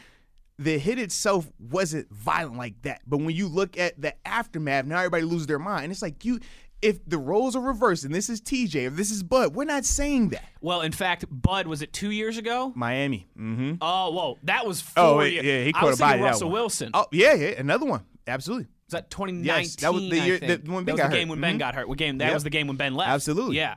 the 0.58 0.78
hit 0.78 0.98
itself 1.00 1.52
wasn't 1.60 2.10
violent 2.10 2.58
like 2.58 2.82
that. 2.84 3.02
But 3.06 3.18
when 3.18 3.32
you 3.32 3.48
look 3.50 3.78
at 3.78 4.00
the 4.00 4.16
aftermath, 4.26 4.86
now 4.86 5.00
everybody 5.00 5.24
loses 5.24 5.48
their 5.48 5.60
mind. 5.60 5.92
It's 5.92 6.02
like 6.02 6.24
you 6.24 6.40
if 6.86 7.00
the 7.08 7.18
roles 7.18 7.56
are 7.56 7.62
reversed 7.62 8.04
and 8.06 8.14
this 8.14 8.30
is 8.30 8.42
TJ, 8.42 8.88
if 8.88 8.96
this 8.96 9.12
is 9.12 9.24
Bud, 9.24 9.56
we're 9.56 9.64
not 9.66 9.86
saying 9.86 10.30
that. 10.30 10.44
Well, 10.62 10.82
in 10.82 10.92
fact, 10.92 11.26
Bud 11.30 11.68
was 11.68 11.82
it 11.82 11.92
two 11.94 12.12
years 12.12 12.38
ago? 12.38 12.72
Miami. 12.76 13.28
Mm-hmm. 13.38 13.74
Oh, 13.82 14.12
whoa, 14.12 14.38
that 14.44 14.66
was 14.66 14.82
four 14.82 15.04
Oh, 15.04 15.22
years. 15.22 15.44
yeah, 15.46 15.64
he 15.64 15.70
I 15.70 15.72
caught 15.74 15.84
was 15.86 16.00
a 16.00 16.04
body. 16.04 16.20
that 16.22 16.26
Russell. 16.26 16.50
Wilson. 16.52 16.92
Oh, 16.94 17.06
yeah, 17.12 17.34
yeah, 17.34 17.48
another 17.60 17.86
one. 17.86 18.04
Absolutely. 18.28 18.66
Was 18.88 18.92
that 18.92 19.10
2019? 19.10 19.46
Yes, 19.64 19.76
that 19.78 19.94
was 19.94 20.10
the 20.10 20.20
year- 20.20 20.40
the- 20.40 20.62
when 20.72 20.86
that 20.86 20.92
was 20.94 21.02
got 21.02 21.10
the 21.12 21.18
game 21.18 21.28
hurt. 21.28 21.32
when 21.32 21.42
Ben 21.42 21.56
Mhm. 21.56 21.60
got 21.60 21.76
hurt. 21.76 21.88
What 21.90 21.98
game? 21.98 22.18
That 22.20 22.26
Yep. 22.26 22.34
was 22.36 22.44
the 22.44 22.50
game 22.52 22.68
when 22.68 22.78
Ben 22.78 22.94
left. 22.96 23.10
Absolutely. 23.10 23.58
Yeah. 23.58 23.76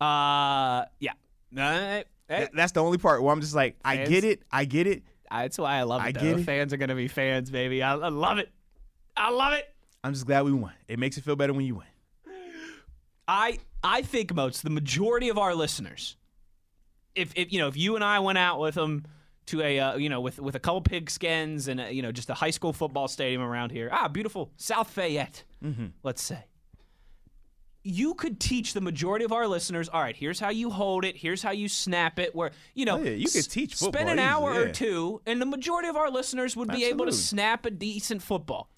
Uh, 0.00 0.84
yeah. 1.00 1.12
Uh, 1.56 2.02
eh, 2.28 2.46
That's 2.54 2.72
the 2.72 2.82
only 2.82 2.98
part 2.98 3.22
where 3.22 3.32
I'm 3.32 3.40
just 3.40 3.54
like, 3.54 3.76
I 3.84 3.96
Fans? 3.96 4.08
get 4.08 4.24
it, 4.24 4.42
I 4.50 4.64
get 4.64 4.86
it. 4.86 5.02
that's 5.30 5.58
why 5.58 5.76
I 5.76 5.82
love 5.82 6.00
it. 6.02 6.04
I 6.04 6.12
though. 6.12 6.20
get 6.20 6.38
it. 6.40 6.44
Fans 6.44 6.72
are 6.72 6.76
gonna 6.78 6.94
be 6.94 7.08
fans, 7.08 7.50
baby. 7.50 7.82
I, 7.82 7.94
I 7.94 8.08
love 8.08 8.38
it. 8.38 8.50
I 9.16 9.30
love 9.30 9.52
it. 9.54 9.66
I'm 10.04 10.12
just 10.12 10.26
glad 10.26 10.44
we 10.44 10.52
won. 10.52 10.72
It 10.86 10.98
makes 10.98 11.18
it 11.18 11.24
feel 11.24 11.36
better 11.36 11.52
when 11.52 11.64
you 11.66 11.74
win. 11.76 11.86
I 13.28 13.58
I 13.84 14.02
think 14.02 14.34
most 14.34 14.62
the 14.64 14.70
majority 14.70 15.28
of 15.28 15.38
our 15.38 15.54
listeners, 15.54 16.16
if 17.14 17.32
if 17.36 17.52
you 17.52 17.58
know 17.60 17.68
if 17.68 17.76
you 17.76 17.94
and 17.94 18.02
I 18.02 18.18
went 18.20 18.38
out 18.38 18.58
with 18.58 18.74
them 18.74 19.04
to 19.46 19.60
a 19.62 19.78
uh, 19.78 19.96
you 19.96 20.08
know 20.08 20.20
with 20.20 20.38
with 20.40 20.54
a 20.54 20.58
couple 20.60 20.80
pigskins 20.80 21.68
and 21.68 21.80
a, 21.80 21.92
you 21.92 22.02
know 22.02 22.10
just 22.10 22.30
a 22.30 22.34
high 22.34 22.50
school 22.50 22.72
football 22.72 23.06
stadium 23.06 23.42
around 23.42 23.70
here, 23.70 23.88
ah, 23.92 24.08
beautiful 24.08 24.50
South 24.56 24.90
Fayette, 24.90 25.44
Mm-hmm. 25.62 25.86
let's 26.02 26.22
say. 26.22 26.44
You 27.84 28.14
could 28.14 28.38
teach 28.40 28.74
the 28.74 28.80
majority 28.82 29.24
of 29.24 29.32
our 29.32 29.46
listeners. 29.46 29.88
All 29.88 30.02
right, 30.02 30.16
here's 30.16 30.40
how 30.40 30.50
you 30.50 30.68
hold 30.68 31.04
it. 31.04 31.16
Here's 31.16 31.42
how 31.42 31.52
you 31.52 31.68
snap 31.68 32.18
it. 32.18 32.34
Where 32.34 32.50
you 32.74 32.84
know, 32.84 32.98
Oh, 32.98 33.02
yeah, 33.02 33.12
you 33.12 33.28
could 33.28 33.48
teach 33.50 33.76
Spend 33.76 33.94
football 33.94 34.12
an 34.12 34.18
easy, 34.18 34.26
hour 34.26 34.52
or 34.52 34.68
two, 34.68 35.22
and 35.26 35.40
the 35.40 35.46
majority 35.46 35.88
of 35.88 35.96
our 35.96 36.10
listeners 36.10 36.56
would 36.56 36.68
be 36.68 36.84
able 36.84 37.06
to 37.06 37.12
snap 37.12 37.64
a 37.64 37.70
decent 37.70 38.20
football. 38.22 38.68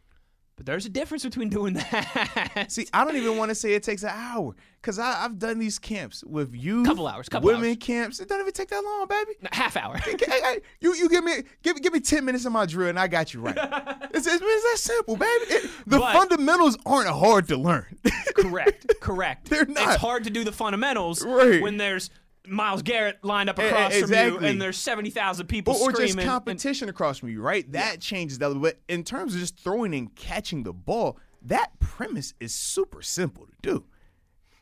But 0.60 0.66
there's 0.66 0.84
a 0.84 0.90
difference 0.90 1.24
between 1.24 1.48
doing 1.48 1.72
that. 1.72 2.66
See, 2.68 2.86
I 2.92 3.02
don't 3.06 3.16
even 3.16 3.38
want 3.38 3.48
to 3.48 3.54
say 3.54 3.72
it 3.72 3.82
takes 3.82 4.02
an 4.02 4.10
hour 4.12 4.54
because 4.82 4.98
I've 4.98 5.38
done 5.38 5.58
these 5.58 5.78
camps 5.78 6.22
with 6.22 6.54
you, 6.54 6.84
Couple 6.84 7.06
hours, 7.08 7.30
couple 7.30 7.46
women 7.46 7.70
hours. 7.70 7.76
camps. 7.80 8.20
It 8.20 8.28
don't 8.28 8.40
even 8.42 8.52
take 8.52 8.68
that 8.68 8.84
long, 8.84 9.06
baby. 9.08 9.32
half 9.52 9.74
hour. 9.78 9.96
Hey, 9.96 10.16
hey, 10.28 10.60
you 10.80 10.92
you 10.94 11.08
give 11.08 11.24
me 11.24 11.44
give 11.62 11.80
give 11.80 11.94
me 11.94 12.00
ten 12.00 12.26
minutes 12.26 12.44
of 12.44 12.52
my 12.52 12.66
drill 12.66 12.90
and 12.90 12.98
I 12.98 13.08
got 13.08 13.32
you 13.32 13.40
right. 13.40 13.56
It's, 14.12 14.26
it's, 14.26 14.42
it's 14.44 14.64
that 14.64 14.76
simple, 14.92 15.16
baby. 15.16 15.30
It- 15.48 15.70
the 15.86 15.98
But- 15.98 16.12
fundamentals 16.12 16.76
aren't 16.84 17.08
hard 17.08 17.48
to 17.48 17.56
learn. 17.56 17.86
correct, 18.34 18.86
correct. 19.00 19.46
They're 19.50 19.64
not. 19.64 19.94
It's 19.94 19.96
hard 19.96 20.24
to 20.24 20.30
do 20.30 20.44
the 20.44 20.52
fundamentals 20.52 21.24
Right. 21.24 21.62
when 21.62 21.78
there's 21.78 22.10
Myles 22.46 22.82
Garrett 22.82 23.18
lined 23.22 23.50
up 23.50 23.58
across 23.58 23.94
from 23.98 24.10
you, 24.12 24.38
and 24.38 24.60
there's 24.60 24.76
seventy 24.78 25.10
thousand 25.10 25.46
people 25.46 25.74
or, 25.74 25.76
or 25.88 25.92
screaming. 25.92 26.06
just 26.08 26.18
and- 26.18 26.28
competition 26.28 26.88
across 26.88 27.18
from 27.18 27.28
you, 27.28 27.40
right? 27.42 27.70
That 27.72 28.00
changes 28.00 28.38
that. 28.38 28.54
But 28.60 28.78
in 28.88 29.04
terms 29.04 29.34
of 29.34 29.40
just 29.40 29.58
throwing 29.60 29.94
and 29.94 30.14
catching 30.14 30.62
the 30.62 30.72
ball, 30.72 31.18
that 31.42 31.78
premise 31.80 32.34
is 32.40 32.54
super 32.54 33.02
simple 33.02 33.46
to 33.46 33.52
do. 33.62 33.84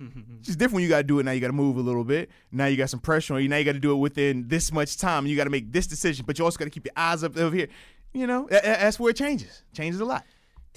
It's 0.38 0.46
just 0.46 0.58
different 0.60 0.74
when 0.74 0.82
you 0.84 0.88
got 0.88 0.98
to 0.98 1.02
do 1.02 1.18
it. 1.18 1.24
Now 1.24 1.32
you 1.32 1.40
got 1.40 1.48
to 1.48 1.52
move 1.52 1.76
a 1.76 1.80
little 1.80 2.04
bit. 2.04 2.30
Now 2.52 2.66
you 2.66 2.76
got 2.76 2.88
some 2.88 3.00
pressure 3.00 3.34
on 3.34 3.42
you. 3.42 3.48
Now 3.48 3.56
you 3.56 3.64
got 3.64 3.72
to 3.72 3.80
do 3.80 3.90
it 3.92 3.96
within 3.96 4.46
this 4.46 4.70
much 4.72 4.96
time. 4.96 5.26
You 5.26 5.34
got 5.36 5.44
to 5.44 5.50
make 5.50 5.72
this 5.72 5.88
decision, 5.88 6.24
but 6.24 6.38
you 6.38 6.44
also 6.44 6.56
got 6.56 6.66
to 6.66 6.70
keep 6.70 6.84
your 6.84 6.92
eyes 6.96 7.24
up 7.24 7.36
over 7.36 7.54
here. 7.56 7.66
You 8.12 8.26
know, 8.28 8.44
tha- 8.48 8.60
tha- 8.62 8.76
that's 8.80 9.00
where 9.00 9.10
it 9.10 9.16
changes. 9.16 9.64
Changes 9.74 10.00
a 10.00 10.04
lot. 10.04 10.24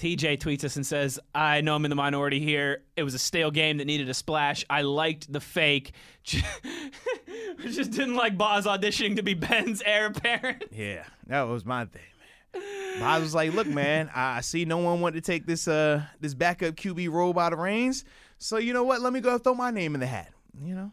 TJ 0.02 0.38
tweets 0.38 0.64
us 0.64 0.74
and 0.74 0.84
says, 0.84 1.20
I 1.32 1.60
know 1.60 1.76
I'm 1.76 1.84
in 1.84 1.88
the 1.88 1.94
minority 1.94 2.40
here. 2.40 2.82
It 2.96 3.04
was 3.04 3.14
a 3.14 3.20
stale 3.20 3.52
game 3.52 3.76
that 3.76 3.84
needed 3.84 4.08
a 4.08 4.14
splash. 4.14 4.64
I 4.68 4.82
liked 4.82 5.32
the 5.32 5.38
fake. 5.38 5.92
I 6.34 7.68
just 7.68 7.92
didn't 7.92 8.16
like 8.16 8.36
Boz 8.36 8.66
auditioning 8.66 9.14
to 9.14 9.22
be 9.22 9.34
Ben's 9.34 9.80
heir 9.82 10.06
apparent. 10.06 10.64
Yeah, 10.72 11.04
that 11.28 11.42
was 11.42 11.64
my 11.64 11.84
thing, 11.84 12.02
man. 12.52 13.02
I 13.02 13.20
was 13.20 13.32
like, 13.32 13.52
look, 13.52 13.68
man, 13.68 14.10
I 14.12 14.40
see 14.40 14.64
no 14.64 14.78
one 14.78 15.00
wanted 15.00 15.22
to 15.24 15.30
take 15.32 15.46
this 15.46 15.68
uh 15.68 16.02
this 16.18 16.34
backup 16.34 16.74
QB 16.74 17.08
role 17.12 17.32
by 17.32 17.50
the 17.50 17.56
reins. 17.56 18.04
So 18.38 18.56
you 18.56 18.72
know 18.72 18.82
what? 18.82 19.02
Let 19.02 19.12
me 19.12 19.20
go 19.20 19.38
throw 19.38 19.54
my 19.54 19.70
name 19.70 19.94
in 19.94 20.00
the 20.00 20.06
hat. 20.06 20.32
You 20.60 20.74
know. 20.74 20.90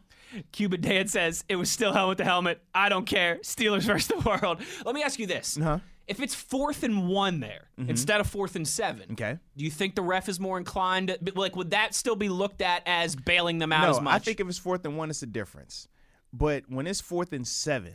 Cuban 0.52 0.80
Dan 0.80 1.08
says, 1.08 1.44
it 1.48 1.56
was 1.56 1.68
still 1.68 1.92
hell 1.92 2.08
with 2.08 2.18
the 2.18 2.24
helmet. 2.24 2.62
I 2.72 2.88
don't 2.88 3.06
care. 3.06 3.38
Steelers 3.42 3.82
versus 3.82 4.06
the 4.06 4.20
world. 4.20 4.60
Let 4.84 4.94
me 4.94 5.02
ask 5.02 5.18
you 5.18 5.26
this. 5.26 5.58
Uh-huh. 5.58 5.80
If 6.10 6.20
it's 6.20 6.34
fourth 6.34 6.82
and 6.82 7.08
one 7.08 7.38
there 7.38 7.68
mm-hmm. 7.78 7.88
instead 7.88 8.20
of 8.20 8.26
fourth 8.26 8.56
and 8.56 8.66
seven, 8.66 9.12
Okay. 9.12 9.38
do 9.56 9.64
you 9.64 9.70
think 9.70 9.94
the 9.94 10.02
ref 10.02 10.28
is 10.28 10.40
more 10.40 10.58
inclined? 10.58 11.08
To, 11.08 11.32
like, 11.36 11.54
would 11.54 11.70
that 11.70 11.94
still 11.94 12.16
be 12.16 12.28
looked 12.28 12.62
at 12.62 12.82
as 12.84 13.14
bailing 13.14 13.58
them 13.58 13.72
out 13.72 13.84
No, 13.84 13.90
as 13.90 14.00
much? 14.00 14.14
I 14.14 14.18
think 14.18 14.40
if 14.40 14.48
it's 14.48 14.58
fourth 14.58 14.84
and 14.84 14.96
one, 14.96 15.08
it's 15.08 15.22
a 15.22 15.26
difference. 15.26 15.86
But 16.32 16.64
when 16.68 16.88
it's 16.88 17.00
fourth 17.00 17.32
and 17.32 17.46
seven, 17.46 17.94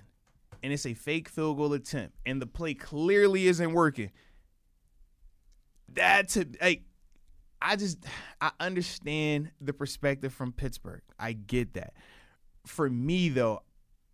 and 0.64 0.72
it's 0.72 0.86
a 0.86 0.94
fake 0.94 1.28
field 1.28 1.58
goal 1.58 1.74
attempt, 1.74 2.16
and 2.26 2.42
the 2.42 2.48
play 2.48 2.74
clearly 2.74 3.48
isn't 3.48 3.74
working, 3.74 4.12
that's 5.92 6.38
a, 6.38 6.46
like, 6.62 6.84
I 7.62 7.76
just 7.76 7.98
I 8.40 8.52
understand 8.60 9.52
the 9.60 9.74
perspective 9.74 10.34
from 10.34 10.54
Pittsburgh. 10.54 11.02
I 11.20 11.34
get 11.34 11.74
that. 11.74 11.94
For 12.66 12.90
me 12.90 13.30
though, 13.30 13.62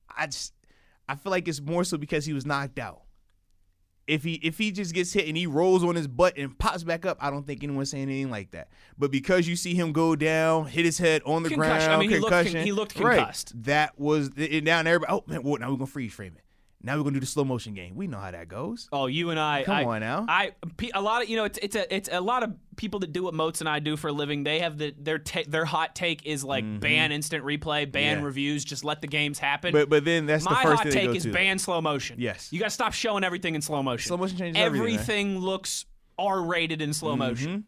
I 0.10 0.26
just 0.26 0.54
I 1.08 1.16
feel 1.16 1.32
like 1.32 1.48
it's 1.48 1.62
more 1.62 1.84
so 1.84 1.98
because 1.98 2.26
he 2.26 2.34
was 2.34 2.46
knocked 2.46 2.80
out. 2.80 3.04
If 4.08 4.24
he 4.24 4.34
if 4.36 4.58
he 4.58 4.72
just 4.72 4.94
gets 4.94 5.14
hit 5.14 5.28
and 5.28 5.38
he 5.38 5.48
rolls 5.48 5.84
on 5.84 5.96
his 5.96 6.08
butt 6.08 6.38
and 6.38 6.58
pops 6.58 6.84
back 6.84 7.06
up, 7.06 7.18
I 7.22 7.30
don't 7.30 7.46
think 7.46 7.64
anyone's 7.64 7.92
saying 7.92 8.04
anything 8.04 8.32
like 8.32 8.52
that. 8.52 8.70
But 8.98 9.12
because 9.12 9.48
you 9.48 9.56
see 9.56 9.74
him 9.76 9.94
go 9.94 10.16
down, 10.16 10.66
hit 10.66 10.86
his 10.86 10.98
head 10.98 11.22
on 11.26 11.44
the 11.44 11.50
Concussion. 11.50 11.82
I 11.82 11.86
ground, 11.86 12.00
mean, 12.00 12.10
he 12.10 12.20
looked 12.20 12.48
he 12.48 12.72
looked 12.72 13.00
right, 13.00 13.18
concussed. 13.18 13.64
That 13.64 14.00
was 14.00 14.32
and 14.36 14.66
now 14.66 14.80
everybody. 14.80 15.12
Oh 15.12 15.24
man, 15.28 15.44
well, 15.44 15.58
now 15.60 15.70
we're 15.70 15.78
gonna 15.78 15.88
freeze 15.88 16.14
frame 16.14 16.34
it. 16.36 16.44
Now 16.84 16.98
we're 16.98 17.04
gonna 17.04 17.14
do 17.14 17.20
the 17.20 17.26
slow 17.26 17.44
motion 17.44 17.74
game. 17.74 17.96
We 17.96 18.08
know 18.08 18.18
how 18.20 18.32
that 18.32 18.48
goes. 18.48 18.90
Oh, 18.92 19.06
you 19.06 19.30
and 19.30 19.40
I. 19.40 19.64
Come 19.64 19.76
I, 19.76 19.84
on 19.86 20.00
now. 20.02 20.26
I 20.28 20.52
a 20.94 21.02
lot 21.02 21.22
of 21.22 21.30
you 21.30 21.36
know 21.38 21.46
it's 21.46 21.60
it's 21.62 21.76
a 21.76 21.94
it's 21.96 22.10
a 22.12 22.20
lot 22.22 22.44
of 22.44 22.54
people 22.76 23.00
that 23.02 23.12
do 23.14 23.22
what 23.24 23.34
Moats 23.36 23.60
and 23.62 23.70
I 23.70 23.80
do 23.80 23.96
for 23.98 24.08
a 24.08 24.12
living. 24.12 24.44
They 24.44 24.60
have 24.60 24.78
the 24.78 24.94
their 24.98 25.20
ta- 25.20 25.44
their 25.48 25.66
hot 25.66 25.94
take 25.96 26.26
is 26.26 26.44
like 26.44 26.64
ban 26.80 27.12
instant 27.12 27.46
replay, 27.46 27.92
ban 27.92 28.16
Mm-hmm. 28.16 28.22
Yeah. 28.22 28.26
reviews, 28.26 28.66
just 28.66 28.84
let 28.84 29.02
the 29.02 29.08
games 29.08 29.38
happen. 29.38 29.72
But 29.74 29.90
but 29.90 30.06
then 30.06 30.26
that's 30.26 30.44
My 30.44 30.56
the 30.64 30.70
first 30.70 30.84
hot 30.84 30.92
take 30.92 31.16
is 31.16 31.24
to. 31.24 31.32
ban 31.32 31.60
slow 31.60 31.82
motion. 31.82 32.16
Yes. 32.20 32.52
you 32.52 32.60
got 32.60 32.66
to 32.66 32.72
stop 32.72 32.94
showing 32.94 33.24
everything 33.24 33.54
in 33.56 33.62
slow 33.62 33.84
motion. 33.84 34.08
Slow 34.08 34.18
motion 34.18 34.38
changes 34.38 34.60
everything, 34.62 34.86
man. 34.88 34.94
Everything 34.96 35.38
looks 35.40 35.86
R 36.18 36.42
rated 36.42 36.82
in 36.82 36.94
slow 36.94 37.12
Mm-hmm. 37.12 37.20
motion. 37.20 37.66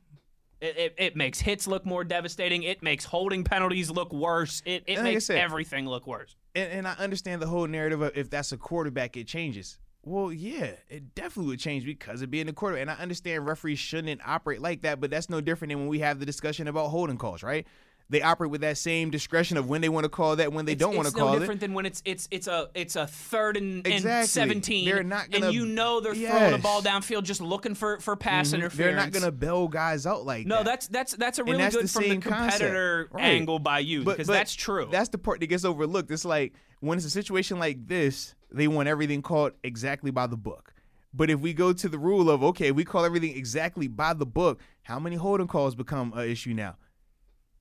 It, 0.64 0.78
it, 0.78 0.96
it 0.98 1.16
makes 1.18 1.40
hits 1.42 1.68
look 1.68 1.86
more 1.86 2.04
devastating. 2.06 2.64
It 2.64 2.82
makes 2.82 3.04
holding 3.04 3.44
penalties 3.44 3.92
look 3.92 4.14
worse. 4.14 4.62
It, 4.66 4.84
it 4.88 4.96
like 4.96 5.04
makes 5.04 5.26
said- 5.26 5.38
everything 5.38 5.86
look 5.86 6.08
worse. 6.08 6.36
and, 6.56 6.72
and 6.72 6.88
I 6.88 6.94
understand 6.94 7.42
the 7.42 7.48
whole 7.48 7.68
narrative 7.68 8.02
of 8.02 8.16
if 8.16 8.30
that's 8.30 8.52
a 8.54 8.58
quarterback, 8.58 9.18
it 9.18 9.28
changes. 9.28 9.78
Well, 10.06 10.34
yeah, 10.34 10.72
it 10.90 11.16
definitely 11.16 11.52
would 11.52 11.60
change 11.60 11.86
because 11.86 12.22
of 12.22 12.30
being 12.32 12.50
a 12.50 12.54
quarterback. 12.54 12.82
And 12.82 12.92
I 12.92 12.96
understand 12.96 13.46
referees 13.46 13.80
shouldn't 13.80 14.20
operate 14.26 14.62
like 14.62 14.82
that, 14.82 15.00
but 15.00 15.10
that's 15.10 15.30
no 15.30 15.40
different 15.42 15.72
than 15.72 15.80
when 15.80 15.88
we 15.88 16.00
have 16.00 16.20
the 16.20 16.26
discussion 16.26 16.68
about 16.68 16.90
holding 16.90 17.18
calls, 17.18 17.42
right? 17.44 17.66
They 18.14 18.22
operate 18.22 18.52
with 18.52 18.62
that 18.62 18.78
same 18.78 19.10
discretion 19.10 19.58
of 19.58 19.68
when 19.68 19.82
they 19.82 19.90
want 19.90 20.06
to 20.06 20.10
call 20.10 20.36
that, 20.38 20.54
when 20.54 20.66
they 20.66 20.76
don't 20.76 20.96
want 20.96 21.06
to 21.08 21.10
it's 21.10 21.18
call 21.20 21.32
no 21.32 21.36
it. 21.36 21.40
different 21.40 21.60
than 21.62 21.74
when 21.74 21.86
it's 21.86 22.02
it's 22.06 22.28
it's 22.32 22.48
a 22.48 22.70
it's 22.74 22.96
a 22.96 23.08
third 23.08 23.58
and, 23.58 23.86
and 23.86 23.96
Exactly. 23.96 24.28
seventeen. 24.28 24.86
They're 24.86 25.04
not 25.04 25.30
gonna- 25.32 25.48
and 25.48 25.56
you 25.56 25.66
know 25.66 26.00
they're 26.00 26.14
throwing 26.16 26.52
the 26.52 26.58
Yes. 26.58 26.62
ball 26.62 26.82
downfield 26.82 27.24
just 27.24 27.42
looking 27.42 27.76
for 27.76 28.00
for 28.00 28.16
pass 28.16 28.54
interference. 28.54 28.78
They're 28.78 28.96
not 28.96 29.12
going 29.12 29.24
to 29.24 29.32
bail 29.32 29.68
guys 29.68 30.06
out 30.06 30.26
like 30.26 30.46
No, 30.48 30.58
that. 30.58 30.66
that's 30.66 30.88
that's 30.88 31.14
that's 31.16 31.40
a 31.40 31.44
really 31.44 31.58
that's 31.58 31.76
good 31.76 31.86
the 31.86 31.88
from 31.90 32.04
the 32.10 32.18
competitor 32.18 33.10
Right. 33.12 33.24
angle 33.24 33.60
by 33.60 33.80
you 33.80 34.04
because 34.04 34.28
that's 34.28 34.54
true. 34.54 34.88
That's 34.92 35.10
the 35.10 35.18
part 35.18 35.40
that 35.40 35.48
gets 35.48 35.66
overlooked. 35.66 36.10
It's 36.12 36.24
like 36.26 36.54
when 36.80 36.98
it's 36.98 37.08
a 37.08 37.10
situation 37.10 37.60
like 37.60 37.88
this, 37.88 38.36
they 38.52 38.68
want 38.68 38.88
everything 38.88 39.22
called 39.22 39.54
exactly 39.64 40.12
by 40.12 40.28
the 40.28 40.38
book. 40.38 40.74
But 41.16 41.30
if 41.30 41.40
we 41.40 41.54
go 41.54 41.74
to 41.74 41.90
the 41.90 41.98
rule 42.00 42.30
of 42.30 42.44
okay, 42.44 42.72
we 42.72 42.84
call 42.86 43.06
everything 43.06 43.36
exactly 43.36 43.88
by 43.88 44.14
the 44.14 44.26
book, 44.26 44.60
how 44.84 45.00
many 45.00 45.16
holding 45.16 45.48
calls 45.48 45.76
become 45.76 46.14
an 46.16 46.28
issue 46.30 46.54
now? 46.54 46.76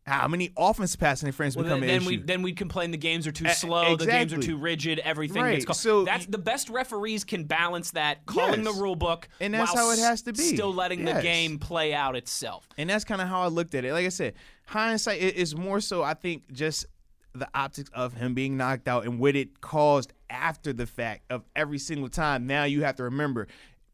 How 0.04 0.26
many 0.26 0.50
offense 0.56 0.96
passing 0.96 1.28
interference 1.28 1.54
well, 1.54 1.62
become 1.64 1.80
then, 1.80 2.00
then 2.00 2.04
We, 2.04 2.16
then 2.16 2.42
we'd 2.42 2.56
complain 2.56 2.90
the 2.90 2.96
games 2.96 3.24
are 3.28 3.32
too 3.32 3.48
slow, 3.50 3.94
the 3.96 4.06
games 4.06 4.32
are 4.32 4.38
too 4.38 4.56
rigid, 4.56 4.98
everything 4.98 5.40
Right, 5.42 5.52
gets 5.52 5.64
called. 5.64 5.76
so 5.76 6.04
that's 6.04 6.26
the 6.26 6.38
best 6.38 6.68
referees 6.70 7.22
can 7.22 7.44
balance 7.44 7.92
that, 7.92 8.26
calling 8.26 8.64
Yes. 8.64 8.74
the 8.74 8.82
rule 8.82 8.96
book, 8.96 9.28
And 9.40 9.54
that's 9.54 9.72
how 9.72 9.92
it 9.92 10.00
has 10.00 10.22
to 10.22 10.32
be. 10.32 10.42
Still 10.42 10.74
letting 10.74 11.04
the 11.04 11.20
game 11.22 11.60
play 11.60 11.94
out 11.94 12.16
itself. 12.16 12.68
And 12.76 12.90
that's 12.90 13.04
kind 13.04 13.20
of 13.20 13.28
how 13.28 13.42
I 13.42 13.46
looked 13.46 13.76
at 13.76 13.84
it. 13.84 13.92
Like 13.92 14.06
I 14.06 14.08
said, 14.08 14.34
hindsight 14.66 15.20
is 15.20 15.54
more 15.54 15.80
so, 15.80 16.02
I 16.02 16.14
think, 16.14 16.50
just 16.52 16.86
the 17.34 17.48
optics 17.54 17.88
of 17.94 18.12
him 18.14 18.34
being 18.34 18.56
knocked 18.56 18.88
out 18.88 19.04
and 19.06 19.18
what 19.20 19.36
it 19.36 19.60
caused 19.60 20.12
after 20.28 20.72
the 20.72 20.84
fact 20.86 21.22
of 21.30 21.44
every 21.54 21.78
single 21.78 22.08
time. 22.08 22.46
Now 22.46 22.64
you 22.64 22.82
have 22.82 22.96
to 22.96 23.04
remember, 23.04 23.46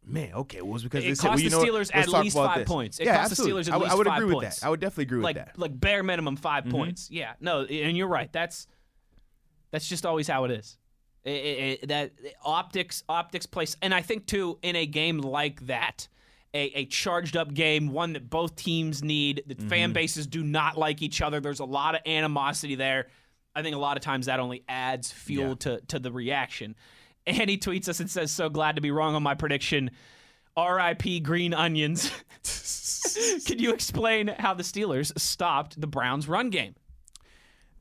man, 0.09 0.33
okay, 0.35 0.63
well, 0.63 0.75
it's 0.75 0.85
because 0.85 1.05
It 1.05 1.19
cost 1.19 1.23
well, 1.23 1.37
the? 1.37 1.67
Steelers 1.67 1.91
at 1.95 2.09
least 2.09 2.37
five 2.37 2.59
this. 2.61 2.69
points. 2.69 2.99
It 3.01 3.07
yeah, 3.07 3.19
cost 3.23 3.37
the. 3.37 3.43
Steelers 3.43 3.69
at 3.69 3.75
I, 3.75 3.77
least 3.79 3.93
I 3.93 3.95
would 3.95 4.07
five 4.07 4.23
agree 4.23 4.35
points. 4.35 4.47
with 4.57 4.61
that. 4.61 4.67
I 4.67 4.71
would 4.71 4.81
definitely 4.81 5.03
agree 5.05 5.23
like 5.23 5.37
with 5.37 5.45
that. 5.47 5.59
like 5.59 5.79
bare 5.79 6.03
minimum 6.03 6.37
5 6.37 6.65
Mm-hmm. 6.65 6.71
points. 6.73 7.11
Yeah, 7.11 7.35
no, 7.41 7.63
and 7.63 7.97
you're 7.97 8.09
right. 8.09 8.33
That's 8.33 8.67
that's 9.71 9.89
just 9.89 10.07
always 10.07 10.29
how 10.29 10.45
it 10.45 10.51
is. 10.51 10.79
It- 11.25 11.31
it- 11.31 11.79
it- 11.83 11.89
that 11.89 12.13
optics 12.43 13.05
optics 13.09 13.47
place, 13.47 13.77
and 13.83 13.93
I 13.95 14.03
think 14.03 14.27
too 14.27 14.59
in 14.63 14.77
a 14.77 14.87
game 14.87 15.19
like 15.19 15.67
that. 15.67 16.09
A, 16.55 16.61
a 16.79 16.85
charged 16.87 17.37
up 17.37 17.53
game, 17.53 17.89
one 17.89 18.15
that 18.15 18.31
both 18.31 18.57
teams 18.57 19.03
need. 19.05 19.43
The 19.47 19.55
Mm-hmm. 19.55 19.69
fan 19.69 19.93
bases 19.93 20.27
do 20.27 20.43
not 20.43 20.79
like 20.79 21.03
each 21.03 21.21
other. 21.21 21.41
There's 21.41 21.61
a 21.61 21.67
lot 21.67 21.95
of 21.95 22.01
animosity 22.07 22.75
there. 22.75 23.09
I 23.55 23.61
think 23.61 23.77
a 23.77 23.79
lot 23.79 23.99
of 23.99 24.03
times 24.03 24.27
that 24.27 24.41
only 24.41 24.65
adds 24.67 25.13
fuel 25.13 25.49
Yeah. 25.51 25.55
to 25.57 25.81
to 25.89 25.99
the 25.99 26.11
reaction. 26.11 26.75
Annie 27.41 27.59
tweets 27.59 27.89
us 27.89 28.01
and 28.01 28.11
says, 28.11 28.31
"So 28.31 28.49
glad 28.49 28.77
to 28.77 28.83
be 28.83 28.91
wrong 28.91 29.15
on 29.15 29.23
my 29.23 29.35
prediction." 29.35 29.91
R.I.P. 30.57 31.21
Green 31.21 31.55
Onions. 31.55 32.11
Can 33.47 33.61
you 33.61 33.73
explain 33.73 34.27
how 34.27 34.55
the 34.55 34.65
Steelers 34.65 35.17
stopped 35.19 35.81
the 35.81 35.87
Browns' 35.87 36.27
run 36.27 36.51
game? 36.51 36.75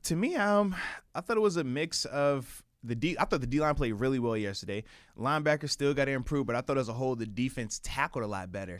To 0.04 0.14
me, 0.14 0.36
um, 0.36 0.76
I 1.12 1.20
thought 1.20 1.36
it 1.36 1.40
was 1.40 1.56
a 1.56 1.64
mix 1.64 2.04
of 2.04 2.62
the 2.84 2.94
D. 2.94 3.16
I 3.18 3.24
thought 3.24 3.40
the 3.40 3.48
D 3.48 3.60
line 3.60 3.74
played 3.74 3.92
really 3.94 4.20
well 4.20 4.36
yesterday. 4.36 4.84
Linebackers 5.18 5.70
still 5.70 5.92
got 5.92 6.04
to 6.04 6.12
improve, 6.12 6.46
but 6.46 6.54
I 6.54 6.60
thought 6.60 6.78
as 6.78 6.88
a 6.88 6.92
whole 6.92 7.16
the 7.16 7.26
defense 7.26 7.80
tackled 7.82 8.24
a 8.24 8.28
lot 8.28 8.52
better. 8.52 8.78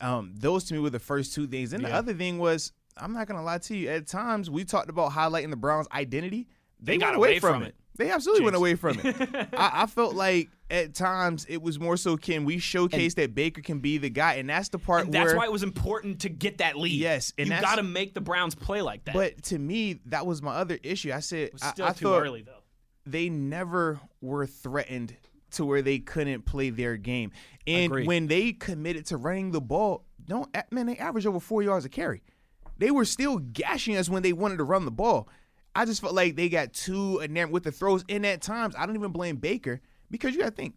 Um, 0.00 0.32
those 0.36 0.64
to 0.64 0.74
me 0.74 0.80
were 0.80 0.90
the 0.90 0.98
first 0.98 1.34
two 1.34 1.46
things. 1.46 1.72
And 1.72 1.84
the 1.84 1.92
other 1.92 2.12
thing 2.12 2.38
was, 2.38 2.72
I'm 2.96 3.12
not 3.14 3.26
gonna 3.26 3.42
lie 3.42 3.58
to 3.58 3.76
you. 3.76 3.88
At 3.88 4.06
times, 4.06 4.50
we 4.50 4.64
talked 4.64 4.90
about 4.90 5.12
highlighting 5.12 5.50
the 5.50 5.56
Browns' 5.56 5.88
identity. 5.92 6.48
They, 6.80 6.92
They 6.92 6.98
got 6.98 7.16
went 7.16 7.16
away 7.16 7.38
from 7.38 7.62
it. 7.62 7.74
They 7.98 8.10
absolutely 8.10 8.44
went 8.44 8.56
away 8.56 8.74
from 8.76 8.98
it. 9.02 9.16
I, 9.52 9.82
I 9.82 9.86
felt 9.86 10.14
like 10.14 10.48
at 10.70 10.94
times 10.94 11.44
it 11.48 11.60
was 11.60 11.78
more 11.78 11.96
so 11.96 12.16
can 12.16 12.44
we 12.44 12.58
showcase 12.58 13.14
that 13.14 13.34
Baker 13.34 13.60
can 13.60 13.80
be 13.80 13.98
the 13.98 14.08
guy, 14.10 14.34
and 14.34 14.48
that's 14.48 14.68
the 14.68 14.78
part 14.78 15.04
And 15.04 15.12
that's 15.12 15.28
where 15.30 15.36
why 15.36 15.44
it 15.44 15.52
was 15.52 15.62
important 15.62 16.20
to 16.20 16.28
get 16.28 16.58
that 16.58 16.76
lead. 16.76 16.92
Yes, 16.92 17.32
and 17.36 17.48
you 17.48 17.60
got 17.60 17.76
to 17.76 17.82
make 17.82 18.14
the 18.14 18.20
Browns 18.20 18.54
play 18.54 18.80
like 18.82 19.04
that. 19.04 19.14
But 19.14 19.42
to 19.44 19.58
me, 19.58 20.00
that 20.06 20.26
was 20.26 20.40
my 20.40 20.54
other 20.54 20.78
issue. 20.82 21.12
I 21.12 21.20
said 21.20 21.50
it's 21.54 21.62
I- 21.62 21.70
still 21.72 21.86
I, 21.86 21.92
too 21.92 22.04
thought 22.06 22.22
early 22.22 22.42
though. 22.42 22.62
they 23.04 23.28
never 23.28 24.00
were 24.20 24.46
threatened 24.46 25.16
to 25.50 25.64
where 25.64 25.82
they 25.82 25.98
couldn't 25.98 26.44
play 26.44 26.70
their 26.70 26.96
game. 26.96 27.32
And 27.66 27.86
Agree. 27.86 28.06
when 28.06 28.26
they 28.26 28.52
committed 28.52 29.06
to 29.06 29.16
running 29.16 29.50
the 29.50 29.60
ball, 29.60 30.04
don't 30.26 30.48
man, 30.70 30.86
they 30.86 30.96
averaged 30.98 31.26
over 31.26 31.40
four 31.40 31.62
yards 31.62 31.84
a 31.84 31.88
carry. 31.88 32.22
They 32.76 32.90
were 32.92 33.04
still 33.04 33.38
gashing 33.38 33.96
us 33.96 34.08
when 34.08 34.22
they 34.22 34.32
wanted 34.32 34.58
to 34.58 34.64
run 34.64 34.84
the 34.84 34.90
ball. 34.92 35.28
I 35.78 35.84
just 35.84 36.00
felt 36.00 36.14
like 36.14 36.34
they 36.36 36.48
got 36.48 36.72
too 36.72 37.20
enamored 37.22 37.52
with 37.52 37.62
the 37.64 37.72
throws. 37.72 38.04
And 38.08 38.26
at 38.26 38.42
times, 38.42 38.74
I 38.76 38.84
don't 38.86 38.96
even 38.96 39.12
blame 39.12 39.36
Baker 39.36 39.80
because 40.10 40.34
you 40.34 40.40
got 40.40 40.46
to 40.50 40.54
think 40.54 40.74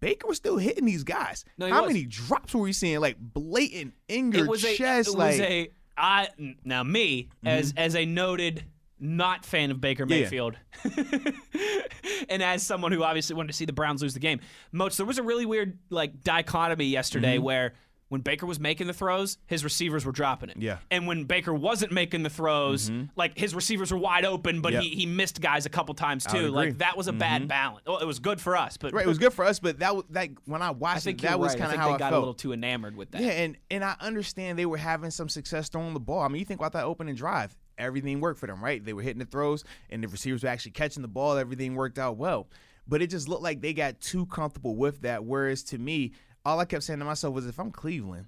Baker 0.00 0.26
was 0.28 0.36
still 0.36 0.56
hitting 0.58 0.84
these 0.84 1.02
guys. 1.04 1.44
No, 1.58 1.68
How 1.68 1.82
was. 1.82 1.88
many 1.92 2.04
drops 2.04 2.54
were 2.54 2.60
we 2.62 2.72
seeing? 2.72 3.00
Like 3.00 3.16
blatant 3.18 3.94
in 4.08 4.30
your 4.32 4.54
a 4.54 4.56
chest. 4.58 5.08
it 5.08 5.18
like 5.18 5.30
was 5.32 5.40
a 5.40 5.68
I 5.96 6.28
now 6.64 6.84
me 6.84 7.30
as 7.44 7.74
as 7.76 7.96
a 7.96 8.04
noted 8.06 8.64
not 9.00 9.44
fan 9.44 9.70
of 9.72 9.80
Baker 9.80 10.04
Yeah. 10.08 10.20
Mayfield, 10.22 10.56
and 12.28 12.42
as 12.42 12.64
someone 12.64 12.92
who 12.92 13.02
obviously 13.02 13.34
wanted 13.36 13.48
to 13.48 13.52
see 13.54 13.64
the 13.64 13.72
Browns 13.72 14.02
lose 14.02 14.14
the 14.14 14.20
game, 14.20 14.40
Moats, 14.72 14.96
there 14.96 15.06
was 15.06 15.18
a 15.18 15.22
really 15.22 15.46
weird 15.46 15.78
like 15.90 16.22
dichotomy 16.22 16.86
yesterday 16.86 17.36
Mm-hmm. 17.36 17.44
where 17.44 17.74
when 18.08 18.22
Baker 18.22 18.46
was 18.46 18.58
making 18.58 18.86
the 18.86 18.92
throws, 18.94 19.36
his 19.46 19.62
receivers 19.64 20.04
were 20.06 20.12
dropping 20.12 20.48
it. 20.48 20.56
Yeah. 20.58 20.74
Mm-hmm. 20.74 20.82
And 20.92 21.06
when 21.06 21.24
Baker 21.24 21.52
wasn't 21.52 21.92
making 21.92 22.22
the 22.22 22.30
throws, 22.30 22.90
like 23.16 23.36
his 23.36 23.54
receivers 23.54 23.92
were 23.92 23.98
wide 23.98 24.24
open, 24.24 24.60
but 24.62 24.72
Yep. 24.72 24.82
he, 24.82 24.88
he 24.90 25.06
missed 25.06 25.40
guys 25.42 25.66
a 25.66 25.68
couple 25.68 25.94
times 25.94 26.24
too. 26.24 26.48
Like 26.48 26.78
that 26.78 26.96
was 26.96 27.06
a 27.08 27.12
bad 27.12 27.48
balance. 27.48 27.84
Well, 27.86 27.98
it 27.98 28.06
was 28.06 28.18
good 28.18 28.40
for 28.40 28.56
us, 28.56 28.76
but 28.78 28.92
right. 28.94 29.04
It 29.04 29.08
was 29.08 29.18
good 29.18 29.32
for 29.34 29.44
us, 29.44 29.58
but 29.60 29.80
that 29.80 29.94
was 29.94 30.04
like 30.10 30.38
when 30.46 30.62
I 30.62 30.68
I 30.68 30.70
watched 30.70 31.04
think 31.04 31.22
it, 31.22 31.26
that 31.26 31.38
was 31.38 31.52
right. 31.52 31.60
Kind 31.60 31.72
of 31.72 31.78
how 31.78 31.88
they 31.88 31.94
I 31.94 31.98
got 31.98 32.10
felt. 32.10 32.14
a 32.14 32.18
little 32.20 32.34
too 32.34 32.52
enamored 32.52 32.96
with 32.96 33.10
that. 33.10 33.20
Yeah, 33.20 33.30
and 33.30 33.56
and 33.70 33.84
I 33.84 33.94
understand 34.00 34.58
they 34.58 34.66
were 34.66 34.76
having 34.78 35.10
some 35.10 35.28
success 35.28 35.68
throwing 35.68 35.92
the 35.94 36.00
ball. 36.00 36.20
I 36.22 36.28
mean, 36.28 36.38
you 36.40 36.44
think 36.46 36.60
about 36.60 36.72
that 36.72 36.84
opening 36.84 37.14
drive, 37.14 37.56
everything 37.76 38.20
worked 38.20 38.40
for 38.40 38.46
them, 38.46 38.62
right? 38.64 38.82
They 38.84 38.92
were 38.94 39.02
hitting 39.02 39.18
the 39.18 39.24
throws, 39.26 39.64
and 39.90 40.02
the 40.02 40.08
receivers 40.08 40.42
were 40.44 40.48
actually 40.48 40.72
catching 40.72 41.02
the 41.02 41.08
ball. 41.08 41.36
Everything 41.36 41.74
worked 41.74 41.98
out 41.98 42.16
well, 42.16 42.48
but 42.86 43.02
it 43.02 43.08
just 43.08 43.28
looked 43.28 43.42
like 43.42 43.60
they 43.60 43.72
got 43.74 44.00
too 44.00 44.24
comfortable 44.26 44.76
with 44.76 45.02
that. 45.02 45.24
Whereas 45.24 45.62
to 45.64 45.78
me, 45.78 46.12
all 46.48 46.60
I 46.60 46.64
kept 46.64 46.82
saying 46.84 46.98
to 47.00 47.04
myself 47.04 47.34
was, 47.34 47.46
if 47.46 47.58
I'm 47.58 47.70
Cleveland, 47.70 48.26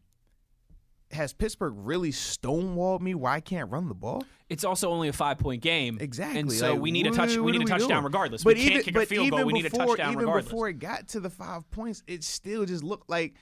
has 1.11 1.33
Pittsburgh 1.33 1.75
really 1.77 2.13
stonewalled 2.13 3.01
me 3.01 3.15
Why 3.17 3.35
I 3.35 3.41
can't 3.41 3.69
run 3.71 3.89
the 3.89 3.95
ball? 3.95 4.23
It's 4.49 4.63
also 4.65 4.91
only 4.91 5.09
a 5.09 5.13
five 5.13 5.39
point 5.39 5.63
game. 5.63 5.99
Exactly. 6.01 6.41
And 6.41 6.53
so 6.53 6.73
Like, 6.73 6.81
we 6.83 6.91
need 6.93 7.07
a 7.07 7.11
touch. 7.11 7.37
We 7.37 7.53
need 7.53 7.63
a 7.63 7.65
touchdown 7.65 7.89
doing? 7.89 8.05
regardless. 8.05 8.45
But 8.45 8.55
we 8.57 8.61
even, 8.63 8.73
can't 8.75 8.85
kick 8.85 8.97
a 8.97 9.07
field 9.07 9.31
goal. 9.31 9.45
We 9.45 9.53
need 9.53 9.67
a 9.67 9.71
before, 9.71 9.87
touchdown 9.87 10.13
even 10.13 10.19
regardless. 10.21 10.45
before 10.47 10.69
it 10.69 10.79
got 10.79 11.09
to 11.09 11.21
the 11.21 11.31
five 11.31 11.69
points, 11.71 12.03
it 12.07 12.23
still 12.25 12.65
just 12.65 12.83
looked 12.85 13.09
like 13.11 13.35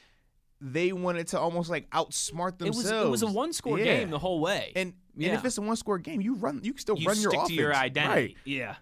they 0.61 0.93
wanted 0.93 1.29
to 1.29 1.39
almost 1.41 1.71
like 1.71 1.89
outsmart 1.91 2.61
it 2.61 2.67
was 2.69 2.77
themselves. 2.79 3.07
it 3.07 3.11
was 3.11 3.23
a 3.23 3.27
one 3.27 3.53
score 3.53 3.79
Yeah. 3.79 3.85
game 3.99 4.11
the 4.11 4.19
whole 4.19 4.41
way. 4.41 4.73
And 4.77 4.95
yeah. 5.17 5.29
and 5.31 5.39
if 5.39 5.45
it's 5.45 5.59
a 5.59 5.63
one 5.63 5.77
score 5.77 5.99
game, 5.99 6.21
you 6.21 6.35
run 6.35 6.61
you 6.63 6.73
can 6.73 6.81
still 6.81 6.99
you 6.99 7.07
run 7.07 7.17
stick 7.17 7.25
your 7.25 7.33
to 7.33 7.39
offense. 7.39 7.53
your 7.59 7.75
identity. 7.75 8.21
Right. 8.23 8.37
Yeah. 8.45 8.75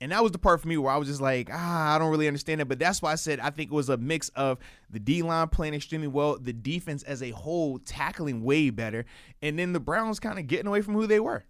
And 0.00 0.12
that 0.12 0.22
was 0.22 0.32
the 0.32 0.38
part 0.38 0.60
for 0.60 0.68
me 0.68 0.76
where 0.76 0.92
I 0.92 0.96
was 0.98 1.08
just 1.08 1.22
like, 1.22 1.48
ah, 1.50 1.94
I 1.94 1.98
don't 1.98 2.10
really 2.10 2.26
understand 2.26 2.60
it. 2.60 2.68
But 2.68 2.78
that's 2.78 3.00
why 3.00 3.12
I 3.12 3.14
said 3.14 3.40
I 3.40 3.50
think 3.50 3.70
it 3.70 3.74
was 3.74 3.88
a 3.88 3.96
mix 3.96 4.28
of 4.30 4.58
the 4.90 4.98
D 4.98 5.22
line 5.22 5.48
playing 5.48 5.74
extremely 5.74 6.08
well, 6.08 6.38
the 6.38 6.52
defense 6.52 7.02
as 7.02 7.22
a 7.22 7.30
whole 7.30 7.78
tackling 7.78 8.42
way 8.42 8.70
better, 8.70 9.06
and 9.40 9.58
then 9.58 9.72
the 9.72 9.80
Browns 9.80 10.20
kind 10.20 10.38
of 10.38 10.46
getting 10.46 10.66
away 10.66 10.82
from 10.82 10.94
who 10.94 11.06
they 11.06 11.20
were. 11.20 11.44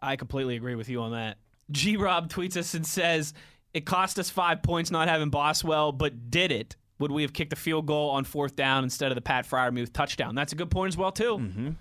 I 0.00 0.16
completely 0.16 0.56
agree 0.56 0.74
with 0.74 0.88
you 0.88 1.00
on 1.00 1.12
that. 1.12 1.38
G 1.70 1.96
Rob 1.96 2.28
tweets 2.28 2.56
us 2.56 2.74
and 2.74 2.86
says, 2.86 3.34
It 3.74 3.84
cost 3.86 4.18
us 4.18 4.30
five 4.30 4.62
points 4.62 4.90
not 4.90 5.08
having 5.08 5.30
Boswell, 5.30 5.92
but 5.92 6.30
did 6.30 6.50
it? 6.52 6.76
Would 6.98 7.12
we 7.12 7.22
have 7.22 7.32
kicked 7.32 7.52
a 7.52 7.56
field 7.56 7.86
goal 7.86 8.10
on 8.10 8.24
fourth 8.24 8.56
down 8.56 8.82
instead 8.82 9.12
of 9.12 9.14
the 9.14 9.20
Pat 9.22 9.46
Freiermuth 9.48 9.92
touchdown? 9.92 10.34
That's 10.34 10.52
a 10.52 10.56
good 10.56 10.70
point 10.70 10.88
as 10.88 10.96
well, 10.96 11.12
too. 11.12 11.38
Th- 11.38 11.74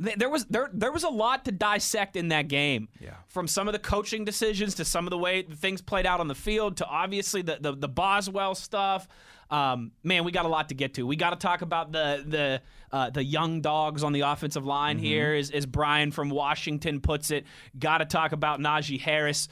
There 0.00 0.30
was 0.30 0.46
there 0.46 0.70
there 0.72 0.90
was 0.90 1.04
a 1.04 1.10
lot 1.10 1.44
to 1.44 1.52
dissect 1.52 2.16
in 2.16 2.28
that 2.28 2.48
game. 2.48 2.88
Yeah. 3.00 3.16
From 3.28 3.46
some 3.46 3.68
of 3.68 3.72
the 3.72 3.78
coaching 3.78 4.24
decisions 4.24 4.74
to 4.76 4.84
some 4.84 5.06
of 5.06 5.10
the 5.10 5.18
way 5.18 5.42
things 5.42 5.82
played 5.82 6.06
out 6.06 6.20
on 6.20 6.28
the 6.28 6.34
field 6.34 6.78
to 6.78 6.86
obviously 6.86 7.42
the 7.42 7.58
the, 7.60 7.76
the 7.76 7.88
Boswell 7.88 8.54
stuff. 8.54 9.06
Um, 9.50 9.92
man, 10.02 10.24
we 10.24 10.32
got 10.32 10.46
a 10.46 10.48
lot 10.48 10.68
to 10.68 10.74
get 10.74 10.94
to. 10.94 11.06
We 11.06 11.16
got 11.16 11.30
to 11.30 11.36
talk 11.36 11.60
about 11.60 11.92
the 11.92 12.24
the 12.26 12.62
uh, 12.96 13.10
the 13.10 13.22
young 13.22 13.60
dogs 13.60 14.02
on 14.02 14.12
the 14.12 14.22
offensive 14.22 14.64
line 14.64 14.98
here, 14.98 15.34
as, 15.34 15.50
as 15.50 15.66
Brian 15.66 16.12
from 16.12 16.30
Washington 16.30 17.00
puts 17.00 17.30
it. 17.30 17.44
Got 17.78 17.98
to 17.98 18.04
talk 18.06 18.32
about 18.32 18.58
Najee 18.58 19.00
Harris. 19.00 19.48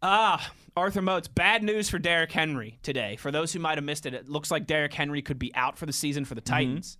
Ah, 0.00 0.50
Arthur 0.76 1.02
Moats, 1.02 1.28
bad 1.28 1.62
news 1.62 1.90
for 1.90 1.98
Derrick 1.98 2.32
Henry 2.32 2.78
today. 2.82 3.16
For 3.16 3.30
those 3.30 3.52
who 3.52 3.58
might 3.58 3.76
have 3.76 3.84
missed 3.84 4.06
it, 4.06 4.14
it 4.14 4.28
looks 4.28 4.50
like 4.50 4.66
Derrick 4.66 4.94
Henry 4.94 5.20
could 5.20 5.38
be 5.38 5.54
out 5.54 5.76
for 5.76 5.86
the 5.86 5.92
season 5.92 6.24
for 6.24 6.34
the 6.36 6.40
Titans. 6.40 6.96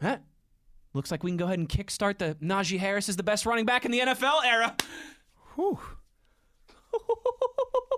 Huh? 0.00 0.18
Looks 0.92 1.10
like 1.10 1.22
we 1.22 1.30
can 1.30 1.36
go 1.36 1.44
ahead 1.46 1.58
and 1.58 1.68
kickstart 1.68 2.18
the 2.18 2.36
Najee 2.42 2.78
Harris 2.78 3.08
is 3.08 3.16
the 3.16 3.22
best 3.22 3.46
running 3.46 3.66
back 3.66 3.84
in 3.84 3.90
the 3.90 4.00
NFL 4.00 4.44
era. 4.44 4.76
Whew. 5.54 5.78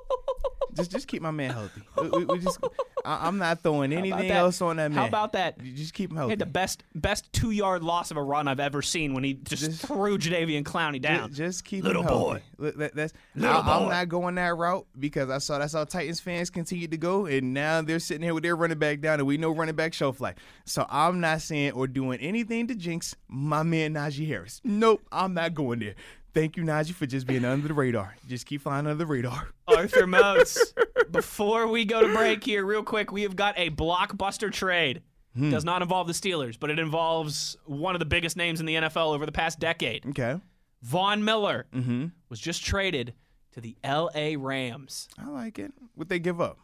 just 0.78 0.90
just 0.90 1.06
keep 1.08 1.20
my 1.20 1.30
man 1.30 1.50
healthy. 1.50 1.82
We, 2.00 2.08
we- 2.08 2.24
we 2.24 2.38
just, 2.38 2.58
I, 3.04 3.26
I'm 3.28 3.36
not 3.38 3.62
throwing 3.62 3.92
anything 3.92 4.30
else 4.30 4.60
on 4.62 4.76
that 4.76 4.90
man. 4.90 4.98
How 4.98 5.06
about 5.06 5.32
that? 5.32 5.62
You 5.62 5.72
just 5.72 5.92
keep 5.94 6.10
him 6.10 6.16
He 6.16 6.18
healthy. 6.18 6.32
had 6.32 6.38
the 6.38 6.46
best 6.46 6.82
best 6.94 7.30
two 7.32 7.50
yard 7.50 7.82
loss 7.82 8.10
of 8.10 8.16
a 8.16 8.22
run 8.22 8.48
I've 8.48 8.60
ever 8.60 8.80
seen 8.82 9.12
when 9.14 9.24
he 9.24 9.34
just, 9.34 9.64
Just- 9.64 9.86
threw 9.86 10.16
Jadeveon 10.18 10.62
Clowney 10.64 11.00
down. 11.00 11.32
Just 11.32 11.64
keep 11.64 11.84
Little 11.84 12.02
him 12.02 12.08
healthy. 12.08 12.42
boy. 12.58 12.70
That- 12.72 12.94
that's 12.94 13.12
Little 13.34 13.56
I, 13.56 13.76
I'm 13.78 13.88
not 13.88 14.08
going 14.08 14.34
that 14.36 14.56
route 14.56 14.86
because 14.98 15.28
I 15.30 15.38
saw 15.38 15.58
that's 15.58 15.72
how 15.74 15.84
Titans 15.84 16.20
fans 16.20 16.50
continue 16.50 16.88
to 16.88 16.96
go, 16.96 17.26
and 17.26 17.52
now 17.54 17.82
they're 17.82 17.98
sitting 17.98 18.22
here 18.22 18.34
with 18.34 18.42
their 18.42 18.56
running 18.56 18.78
back 18.78 19.00
down, 19.00 19.18
and 19.20 19.26
we 19.26 19.36
know 19.36 19.50
running 19.50 19.74
back 19.76 19.92
shelf 19.94 20.20
life. 20.20 20.36
So 20.64 20.86
I'm 20.88 21.20
not 21.20 21.42
saying 21.42 21.72
or 21.72 21.86
doing 21.86 22.20
anything 22.20 22.66
to 22.68 22.74
jinx 22.74 23.14
my 23.28 23.62
man 23.62 23.94
Najee 23.94 24.26
Harris. 24.26 24.60
Nope, 24.64 25.02
I'm 25.12 25.34
not 25.34 25.54
going 25.54 25.78
there. 25.80 25.94
Thank 26.38 26.56
you, 26.56 26.62
Najee, 26.62 26.94
for 26.94 27.04
just 27.06 27.26
being 27.26 27.44
under 27.44 27.66
the 27.66 27.74
radar. 27.74 28.14
Just 28.28 28.46
keep 28.46 28.60
flying 28.62 28.86
under 28.86 28.94
the 28.94 29.06
radar. 29.06 29.48
Arthur 29.66 30.06
Moats. 30.06 30.72
Before 31.10 31.66
we 31.66 31.84
go 31.84 32.06
to 32.06 32.14
break 32.14 32.44
here, 32.44 32.64
real 32.64 32.84
quick, 32.84 33.10
we 33.10 33.22
have 33.22 33.34
got 33.34 33.54
a 33.58 33.70
blockbuster 33.70 34.52
trade. 34.52 35.02
Hmm. 35.34 35.50
Does 35.50 35.64
not 35.64 35.82
involve 35.82 36.06
the 36.06 36.12
Steelers, 36.12 36.56
but 36.58 36.70
it 36.70 36.78
involves 36.78 37.56
one 37.64 37.94
of 37.96 37.98
the 37.98 38.04
biggest 38.06 38.36
names 38.36 38.60
in 38.60 38.66
the 38.66 38.74
NFL 38.76 39.14
over 39.14 39.26
the 39.26 39.32
past 39.32 39.58
decade. 39.58 40.06
Okay, 40.10 40.40
Von 40.82 41.24
Miller 41.24 41.66
Mm-hmm. 41.74 42.06
was 42.28 42.38
just 42.38 42.64
traded 42.64 43.14
to 43.52 43.60
the 43.60 43.76
LA 43.84 44.34
Rams. 44.38 45.08
I 45.18 45.28
like 45.28 45.58
it. 45.58 45.72
What 45.96 46.08
they 46.08 46.18
give 46.20 46.40
up? 46.40 46.58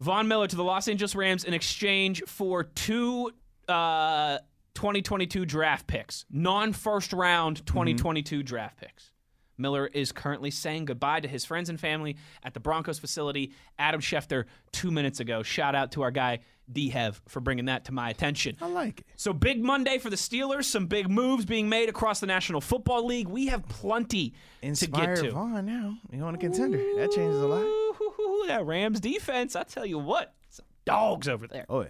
Von 0.00 0.26
Miller 0.26 0.48
to 0.48 0.56
the 0.56 0.64
Los 0.64 0.88
Angeles 0.88 1.14
Rams 1.14 1.44
in 1.44 1.54
exchange 1.54 2.22
for 2.26 2.64
two 2.64 3.30
uh, 3.68 4.38
2022 4.74 5.46
draft 5.46 5.86
picks, 5.86 6.24
non 6.30 6.72
first 6.72 7.12
round 7.12 7.58
mm-hmm. 7.58 7.66
2022 7.66 8.42
draft 8.42 8.78
picks. 8.78 9.10
Miller 9.56 9.86
is 9.86 10.12
currently 10.12 10.50
saying 10.50 10.86
goodbye 10.86 11.20
to 11.20 11.28
his 11.28 11.44
friends 11.44 11.68
and 11.68 11.78
family 11.78 12.16
at 12.42 12.54
the 12.54 12.60
Broncos 12.60 12.98
facility. 12.98 13.52
Adam 13.78 14.00
Schefter, 14.00 14.44
two 14.72 14.90
minutes 14.90 15.20
ago. 15.20 15.42
Shout 15.42 15.74
out 15.74 15.92
to 15.92 16.02
our 16.02 16.10
guy, 16.10 16.40
D 16.70 16.88
Hev, 16.88 17.20
for 17.28 17.40
bringing 17.40 17.66
that 17.66 17.84
to 17.86 17.92
my 17.92 18.10
attention. 18.10 18.56
I 18.60 18.66
like 18.66 19.00
it. 19.00 19.06
So, 19.16 19.32
big 19.32 19.62
Monday 19.62 19.98
for 19.98 20.10
the 20.10 20.16
Steelers, 20.16 20.64
some 20.64 20.86
big 20.86 21.08
moves 21.08 21.44
being 21.44 21.68
made 21.68 21.88
across 21.88 22.20
the 22.20 22.26
National 22.26 22.60
Football 22.60 23.06
League. 23.06 23.28
We 23.28 23.46
have 23.46 23.66
plenty 23.68 24.34
to 24.62 24.86
get 24.86 25.16
to. 25.16 25.30
Von 25.30 25.64
now. 25.66 25.96
You 26.10 26.22
want 26.22 26.36
a 26.36 26.40
contender? 26.40 26.78
That 26.96 27.12
changes 27.12 27.40
a 27.40 27.46
lot. 27.46 27.62
Ooh, 27.62 28.44
that 28.48 28.66
Rams 28.66 29.00
defense, 29.00 29.54
I 29.54 29.62
tell 29.62 29.86
you 29.86 29.98
what, 29.98 30.34
some 30.48 30.66
dogs 30.84 31.28
over 31.28 31.46
there. 31.46 31.66
Oh, 31.68 31.82
yeah. 31.82 31.88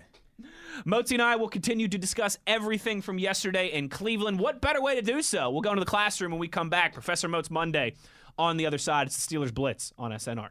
Motzi 0.84 1.12
and 1.12 1.22
I 1.22 1.36
will 1.36 1.48
continue 1.48 1.88
to 1.88 1.98
discuss 1.98 2.38
everything 2.46 3.00
from 3.02 3.18
yesterday 3.18 3.68
in 3.72 3.88
Cleveland. 3.88 4.38
What 4.38 4.60
better 4.60 4.82
way 4.82 4.96
to 4.96 5.02
do 5.02 5.22
so? 5.22 5.50
We'll 5.50 5.62
go 5.62 5.70
into 5.70 5.80
the 5.80 5.86
classroom 5.86 6.32
when 6.32 6.40
we 6.40 6.48
come 6.48 6.70
back. 6.70 6.92
Professor 6.92 7.28
Moats 7.28 7.50
Monday 7.50 7.94
on 8.38 8.56
the 8.56 8.66
other 8.66 8.78
side. 8.78 9.06
It's 9.06 9.26
the 9.26 9.36
Steelers 9.36 9.54
Blitz 9.54 9.92
on 9.98 10.10
SNR. 10.10 10.50